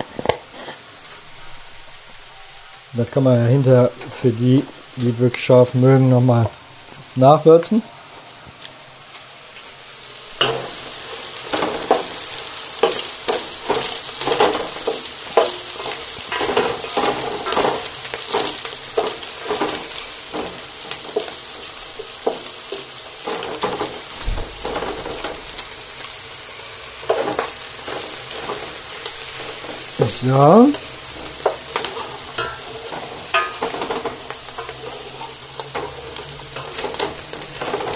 Das 2.93 3.11
kann 3.11 3.23
man 3.23 3.37
ja 3.37 3.45
hinterher 3.45 3.91
für 4.19 4.31
die, 4.31 4.65
die 4.95 5.17
wirklich 5.19 5.45
scharf 5.45 5.75
mögen, 5.75 6.09
nochmal 6.09 6.49
nachwürzen. 7.15 7.81
So. 30.23 30.71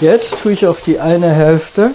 Jetzt 0.00 0.34
tue 0.42 0.52
ich 0.52 0.66
auf 0.66 0.80
die 0.82 1.00
eine 1.00 1.32
Hälfte 1.32 1.94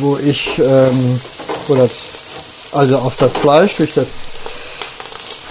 wo 0.00 0.16
ich 0.16 0.58
ähm, 0.58 1.20
wo 1.66 1.74
das, 1.74 1.90
also 2.72 2.98
auf 2.98 3.16
das 3.16 3.32
Fleisch 3.32 3.76
durch 3.76 3.94
das 3.94 4.06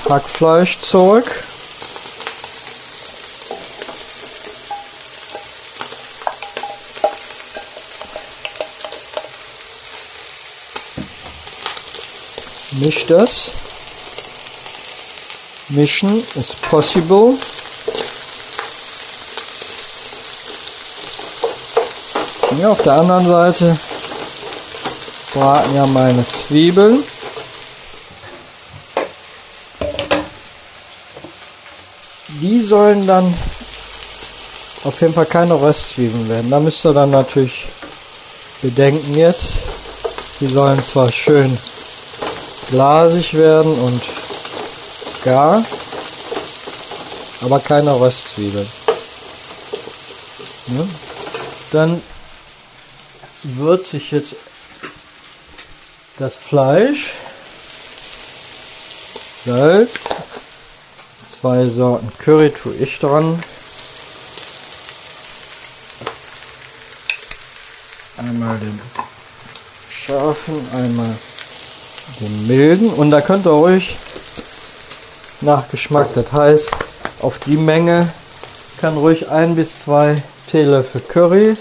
Hackfleisch 0.10 0.80
zurück. 0.80 1.44
Misch 12.72 13.06
das. 13.08 13.52
Mischen 15.70 16.24
is 16.36 16.56
possible. 16.70 17.38
Hier 22.56 22.72
auf 22.72 22.82
der 22.82 22.94
anderen 22.94 23.28
Seite 23.28 23.78
braten 25.34 25.76
ja 25.76 25.86
meine 25.86 26.26
Zwiebeln. 26.28 27.04
die 32.42 32.62
sollen 32.62 33.06
dann 33.06 33.34
auf 34.84 35.02
jeden 35.02 35.14
Fall 35.14 35.26
keine 35.26 35.62
Röstzwiebeln 35.62 36.30
werden. 36.30 36.50
Da 36.50 36.60
müsst 36.60 36.86
ihr 36.86 36.94
dann 36.94 37.12
natürlich 37.12 37.66
bedenken 38.62 39.14
jetzt, 39.16 39.56
die 40.40 40.48
sollen 40.48 40.82
zwar 40.84 41.12
schön 41.12 41.58
glasig 42.72 43.34
werden 43.34 43.74
und 43.74 44.02
gar, 45.24 45.64
aber 47.42 47.60
keine 47.60 48.00
Röstzwiebeln. 48.00 48.68
Ja. 50.68 50.84
Dann 51.72 52.02
würze 53.44 53.98
ich 53.98 54.12
jetzt 54.12 54.36
das 56.18 56.36
Fleisch, 56.36 57.14
Salz, 59.46 59.94
zwei 61.30 61.70
Sorten 61.70 62.12
Curry 62.18 62.52
tue 62.52 62.76
ich 62.76 63.00
dran. 63.00 63.40
Einmal 68.18 68.58
den 68.58 68.80
scharfen, 69.90 70.68
einmal 70.74 71.16
den 72.20 72.48
milden 72.48 72.90
und 72.90 73.12
da 73.12 73.22
könnt 73.22 73.46
ihr 73.46 73.52
ruhig 73.52 73.96
nach 75.42 75.70
Geschmack, 75.70 76.10
das 76.16 76.32
heißt 76.32 76.70
auf 77.22 77.40
die 77.40 77.58
Menge 77.58 78.10
kann 78.80 78.98
ruhig 78.98 79.30
ein 79.30 79.56
bis 79.56 79.78
zwei 79.78 80.22
Teelöffel 80.50 81.02
Curry, 81.02 81.58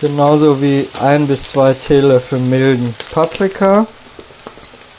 genauso 0.00 0.62
wie 0.62 0.88
ein 1.00 1.26
bis 1.26 1.50
zwei 1.50 1.74
Teelöffel 1.74 2.38
milden 2.38 2.94
Paprika. 3.12 3.86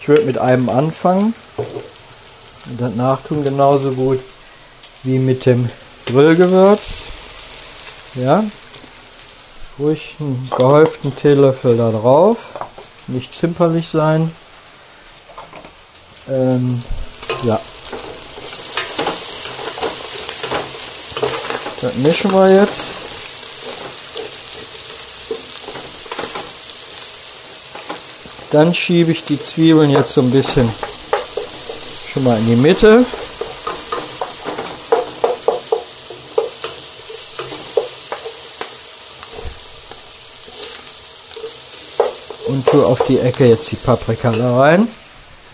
Ich 0.01 0.07
würde 0.07 0.23
mit 0.23 0.37
einem 0.37 0.69
anfangen 0.69 1.33
und 1.57 2.81
das 2.81 2.95
nachtun 2.95 3.43
genauso 3.43 3.91
gut 3.91 4.19
wie 5.03 5.17
mit 5.17 5.45
dem 5.45 5.69
Grillgewürz. 6.07 6.95
Ja, 8.15 8.43
ruhig 9.77 10.15
einen 10.19 10.49
gehäuften 10.55 11.15
Teelöffel 11.15 11.77
da 11.77 11.91
drauf, 11.91 12.37
nicht 13.07 13.33
zimperlich 13.33 13.87
sein. 13.87 14.29
Ähm, 16.27 16.83
ja. 17.43 17.59
Das 21.81 21.95
mischen 21.95 22.31
wir 22.33 22.51
jetzt. 22.51 22.97
Dann 28.51 28.73
schiebe 28.73 29.11
ich 29.11 29.23
die 29.23 29.41
Zwiebeln 29.41 29.89
jetzt 29.89 30.11
so 30.11 30.21
ein 30.21 30.31
bisschen 30.31 30.69
schon 32.11 32.23
mal 32.25 32.37
in 32.37 32.47
die 32.47 32.55
Mitte. 32.55 33.05
Und 42.47 42.65
tue 42.65 42.85
auf 42.85 43.05
die 43.07 43.19
Ecke 43.19 43.45
jetzt 43.45 43.71
die 43.71 43.77
Paprika 43.77 44.31
da 44.31 44.59
rein, 44.59 44.87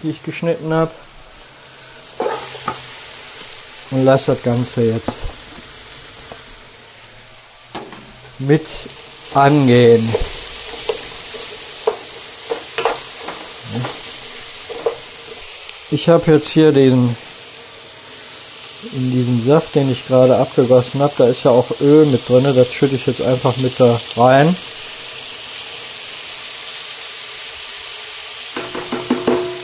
die 0.02 0.10
ich 0.10 0.24
geschnitten 0.24 0.74
habe. 0.74 0.92
Und 3.92 4.06
lasse 4.06 4.34
das 4.34 4.42
Ganze 4.42 4.82
jetzt 4.82 5.18
mit 8.48 8.66
angehen. 9.34 10.08
Ich 15.92 16.10
habe 16.10 16.32
jetzt 16.32 16.50
hier 16.50 16.72
den 16.72 17.16
in 18.94 19.12
diesem 19.12 19.46
Saft, 19.46 19.76
den 19.76 19.92
ich 19.92 20.08
gerade 20.08 20.38
abgegossen 20.38 21.02
habe, 21.02 21.14
da 21.18 21.28
ist 21.28 21.44
ja 21.44 21.52
auch 21.52 21.66
Öl 21.82 22.06
mit 22.06 22.28
drin, 22.28 22.44
das 22.56 22.72
schütte 22.72 22.96
ich 22.96 23.06
jetzt 23.08 23.22
einfach 23.22 23.56
mit 23.58 23.80
da 23.80 24.00
rein. 24.16 24.56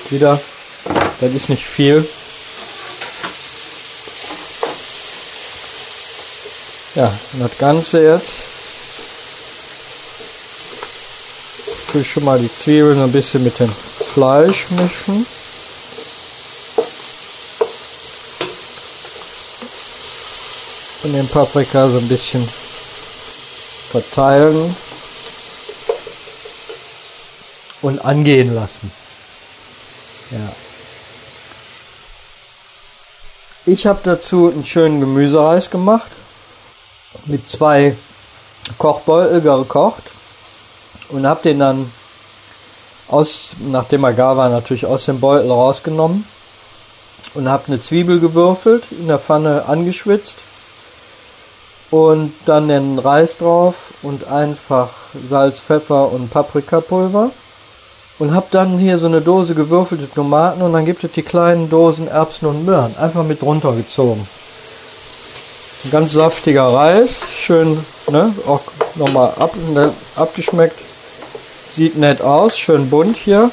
Wieder, 0.10 0.42
das 1.22 1.32
ist 1.34 1.50
nicht 1.50 1.66
viel. 1.66 2.08
Ja, 6.96 7.14
und 7.34 7.40
das 7.40 7.58
Ganze 7.58 8.04
jetzt 8.04 8.51
tue 11.92 12.02
ich 12.02 12.12
schon 12.12 12.24
mal 12.24 12.40
die 12.40 12.54
Zwiebeln 12.54 13.02
ein 13.02 13.12
bisschen 13.12 13.44
mit 13.44 13.60
dem 13.60 13.72
Fleisch 14.14 14.68
mischen. 14.70 15.26
Und 21.04 21.14
den 21.14 21.28
Paprika 21.28 21.90
so 21.90 21.98
ein 21.98 22.08
bisschen 22.08 22.48
verteilen 23.90 24.76
und 27.82 28.00
angehen 28.06 28.54
lassen. 28.54 28.92
Ja. 30.30 30.54
Ich 33.66 33.86
habe 33.86 34.00
dazu 34.04 34.50
einen 34.54 34.64
schönen 34.64 35.02
Gemüsereis 35.02 35.70
gemacht 35.70 36.12
mit 37.26 37.48
zwei 37.48 37.98
Kochbeutel 38.78 39.42
gekocht 39.42 40.11
und 41.12 41.26
habe 41.26 41.42
den 41.44 41.60
dann 41.60 41.92
aus, 43.08 43.52
nachdem 43.60 44.04
er 44.04 44.14
gar 44.14 44.38
war, 44.38 44.50
natürlich 44.50 44.86
aus 44.86 45.06
dem 45.06 45.20
Beutel 45.20 45.52
rausgenommen 45.52 46.26
und 47.34 47.50
habe 47.50 47.64
eine 47.68 47.82
Zwiebel 47.82 48.20
gewürfelt, 48.20 48.84
in 48.92 49.08
der 49.08 49.20
Pfanne 49.20 49.66
angeschwitzt 49.68 50.36
und 51.92 52.34
dann 52.46 52.70
den 52.70 53.00
Reis 53.00 53.38
drauf 53.38 53.76
und 54.02 54.28
einfach 54.28 54.90
Salz, 55.30 55.60
Pfeffer 55.60 56.12
und 56.12 56.32
Paprikapulver 56.32 57.32
und 58.20 58.34
habe 58.34 58.48
dann 58.52 58.78
hier 58.78 58.98
so 58.98 59.08
eine 59.08 59.22
Dose 59.22 59.56
gewürfelte 59.56 60.10
Tomaten 60.10 60.62
und 60.62 60.74
dann 60.74 60.86
gibt 60.86 61.04
es 61.04 61.12
die 61.12 61.24
kleinen 61.24 61.70
Dosen 61.70 62.08
Erbsen 62.08 62.48
und 62.48 62.66
Möhren 62.66 62.96
einfach 62.98 63.24
mit 63.24 63.44
runtergezogen. 63.44 64.28
Ein 65.84 65.92
ganz 65.92 66.14
saftiger 66.14 66.68
Reis, 66.68 67.22
schön, 67.36 67.84
ne, 68.10 68.32
auch 68.48 68.62
nochmal 68.96 69.34
ab, 69.40 69.56
ne, 69.74 69.92
abgeschmeckt. 70.16 70.78
Sieht 71.74 71.96
nett 71.98 72.22
aus, 72.22 72.58
schön 72.58 72.90
bunt 72.90 73.16
hier. 73.16 73.50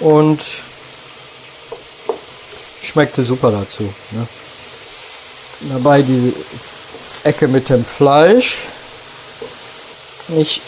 Und 0.00 0.42
schmeckte 2.82 3.24
super 3.24 3.52
dazu. 3.52 3.84
Ne. 4.10 4.26
Dabei 5.72 6.02
die 6.02 6.34
Ecke 7.22 7.46
mit 7.46 7.68
dem 7.68 7.84
Fleisch. 7.84 8.58
Nicht, 10.28 10.60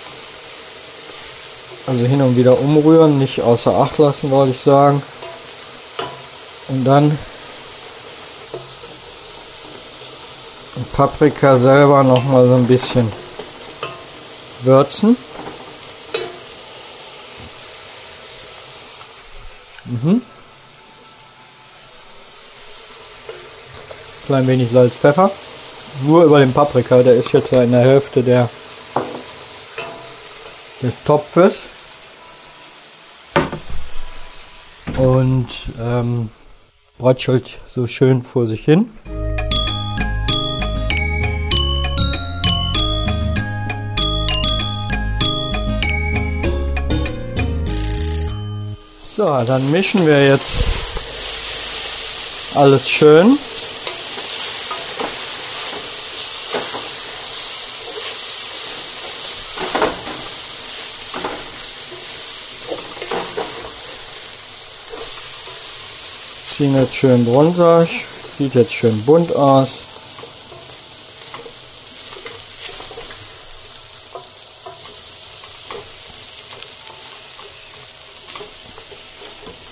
also 1.87 2.05
hin 2.05 2.23
und 2.23 2.37
wieder 2.37 2.61
umrühren, 2.61 3.19
nicht 3.19 3.41
außer 3.41 3.75
Acht 3.75 3.99
lassen, 3.99 4.31
wollte 4.31 4.53
ich 4.53 4.61
sagen. 4.61 5.03
Und 6.69 6.85
dann 6.85 7.19
Paprika 10.93 11.59
selber 11.59 12.05
noch 12.05 12.25
mal 12.25 12.47
so 12.47 12.55
ein 12.55 12.67
bisschen 12.67 13.11
würzen. 14.63 15.17
Mhm. 20.03 20.23
Klein 24.27 24.47
wenig 24.47 24.71
Salz, 24.73 24.95
Pfeffer. 24.95 25.31
Nur 26.03 26.25
über 26.25 26.41
den 26.41 26.53
Paprika, 26.53 27.03
der 27.03 27.15
ist 27.15 27.33
jetzt 27.33 27.53
in 27.53 27.71
der 27.71 27.81
Hälfte 27.81 28.23
der, 28.23 28.49
des 30.83 30.95
Topfes. 31.05 31.55
Und 34.99 35.49
ähm, 35.81 36.31
brötschelt 36.99 37.59
so 37.67 37.87
schön 37.87 38.23
vor 38.23 38.47
sich 38.47 38.65
hin. 38.65 38.91
So, 49.17 49.25
dann 49.47 49.71
mischen 49.71 50.07
wir 50.07 50.27
jetzt 50.29 50.59
alles 52.55 52.87
schön. 52.87 53.39
Ziehen 66.45 66.75
jetzt 66.75 66.95
schön 66.95 67.27
runter, 67.27 67.87
sieht 68.37 68.55
jetzt 68.55 68.75
schön 68.75 69.03
bunt 69.07 69.35
aus. 69.35 69.86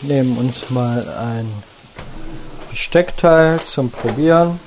Nehmen 0.07 0.37
uns 0.38 0.71
mal 0.71 1.09
ein 1.09 1.51
Besteckteil 2.71 3.61
zum 3.61 3.90
Probieren. 3.90 4.61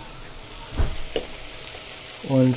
Und 2.29 2.55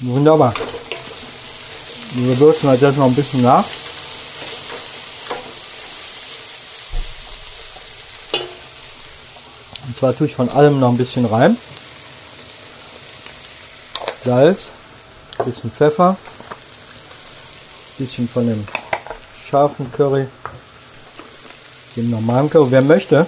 Wunderbar. 0.00 0.54
Wir 2.12 2.38
würzen 2.38 2.68
halt 2.68 2.80
jetzt 2.80 2.98
noch 2.98 3.06
ein 3.06 3.14
bisschen 3.14 3.42
nach. 3.42 3.64
Und 9.96 10.00
zwar 10.00 10.14
tue 10.14 10.26
ich 10.26 10.36
von 10.36 10.50
allem 10.50 10.78
noch 10.78 10.90
ein 10.90 10.98
bisschen 10.98 11.24
rein. 11.24 11.56
Salz, 14.22 14.66
bisschen 15.42 15.70
Pfeffer, 15.70 16.18
bisschen 17.96 18.28
von 18.28 18.46
dem 18.46 18.62
scharfen 19.48 19.90
Curry, 19.92 20.26
dem 21.96 22.10
normalen 22.10 22.50
Curry. 22.50 22.72
Wer 22.72 22.82
möchte, 22.82 23.26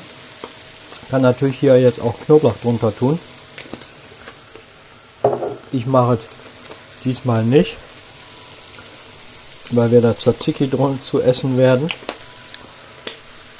kann 1.10 1.22
natürlich 1.22 1.58
hier 1.58 1.80
jetzt 1.80 2.02
auch 2.02 2.14
Knoblauch 2.26 2.58
drunter 2.58 2.94
tun. 2.94 3.18
Ich 5.72 5.86
mache 5.86 6.14
es 6.14 6.20
diesmal 7.02 7.44
nicht, 7.44 7.78
weil 9.70 9.90
wir 9.90 10.02
da 10.02 10.14
Tzatziki 10.14 10.68
drin 10.68 11.00
zu 11.02 11.22
essen 11.22 11.56
werden. 11.56 11.90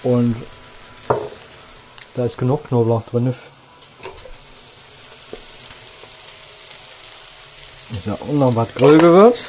Und 0.03 0.37
da 2.19 2.25
ist 2.25 2.37
genug 2.37 2.65
Knoblauch 2.65 3.03
drin. 3.05 3.33
Ist 7.93 8.07
ja 8.07 8.15
auch 8.15 8.33
noch 8.33 8.57
was 8.57 8.75
Grillgewürz. 8.75 9.45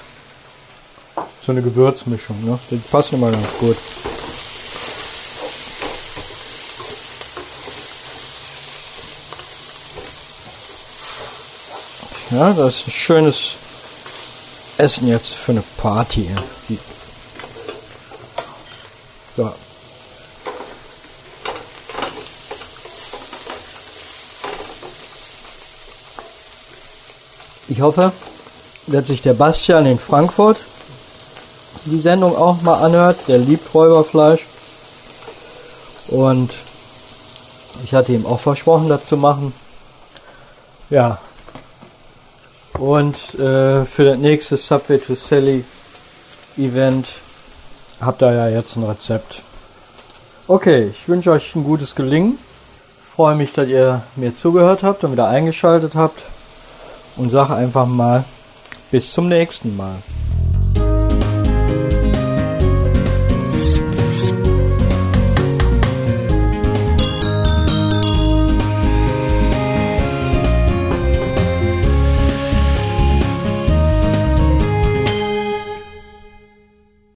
So 1.41 1.51
eine 1.51 1.63
Gewürzmischung, 1.63 2.45
ne? 2.45 2.59
Die 2.69 2.77
passen 2.77 3.15
immer 3.15 3.31
ganz 3.31 3.47
gut. 3.59 3.75
Ja, 12.29 12.53
das 12.53 12.75
ist 12.75 12.87
ein 12.87 12.91
schönes 12.91 13.53
Essen 14.77 15.07
jetzt 15.07 15.33
für 15.33 15.53
eine 15.53 15.63
Party. 15.77 16.29
So. 19.35 19.51
Ich 27.69 27.81
hoffe, 27.81 28.11
dass 28.87 29.05
sich 29.05 29.21
der 29.21 29.35
Bastian 29.35 29.85
in 29.85 29.99
Frankfurt 29.99 30.57
die 31.85 32.01
Sendung 32.01 32.35
auch 32.35 32.63
mal 32.63 32.83
anhört. 32.83 33.17
Der 33.27 33.37
liebt 33.37 33.71
Räuberfleisch. 33.75 34.43
Und 36.07 36.49
ich 37.83 37.93
hatte 37.93 38.11
ihm 38.11 38.25
auch 38.25 38.39
versprochen, 38.39 38.89
das 38.89 39.05
zu 39.05 39.17
machen. 39.17 39.53
Ja. 40.89 41.19
Und 42.79 43.35
äh, 43.35 43.85
für 43.85 44.05
das 44.05 44.17
nächste 44.17 44.57
Subway 44.57 44.97
to 44.97 45.13
Sally 45.13 45.63
Event 46.57 47.07
habt 48.01 48.23
ihr 48.23 48.33
ja 48.33 48.49
jetzt 48.49 48.77
ein 48.77 48.83
Rezept. 48.83 49.43
Okay, 50.47 50.87
ich 50.91 51.07
wünsche 51.07 51.31
euch 51.31 51.55
ein 51.55 51.63
gutes 51.63 51.93
Gelingen. 51.93 52.39
Freue 53.15 53.35
mich, 53.35 53.53
dass 53.53 53.67
ihr 53.67 54.01
mir 54.15 54.35
zugehört 54.35 54.81
habt 54.81 55.03
und 55.03 55.11
wieder 55.11 55.27
eingeschaltet 55.27 55.93
habt 55.93 56.23
und 57.19 57.29
sage 57.29 57.53
einfach 57.55 57.85
mal 57.85 58.23
bis 58.91 59.11
zum 59.11 59.27
nächsten 59.29 59.75
Mal. 59.77 59.95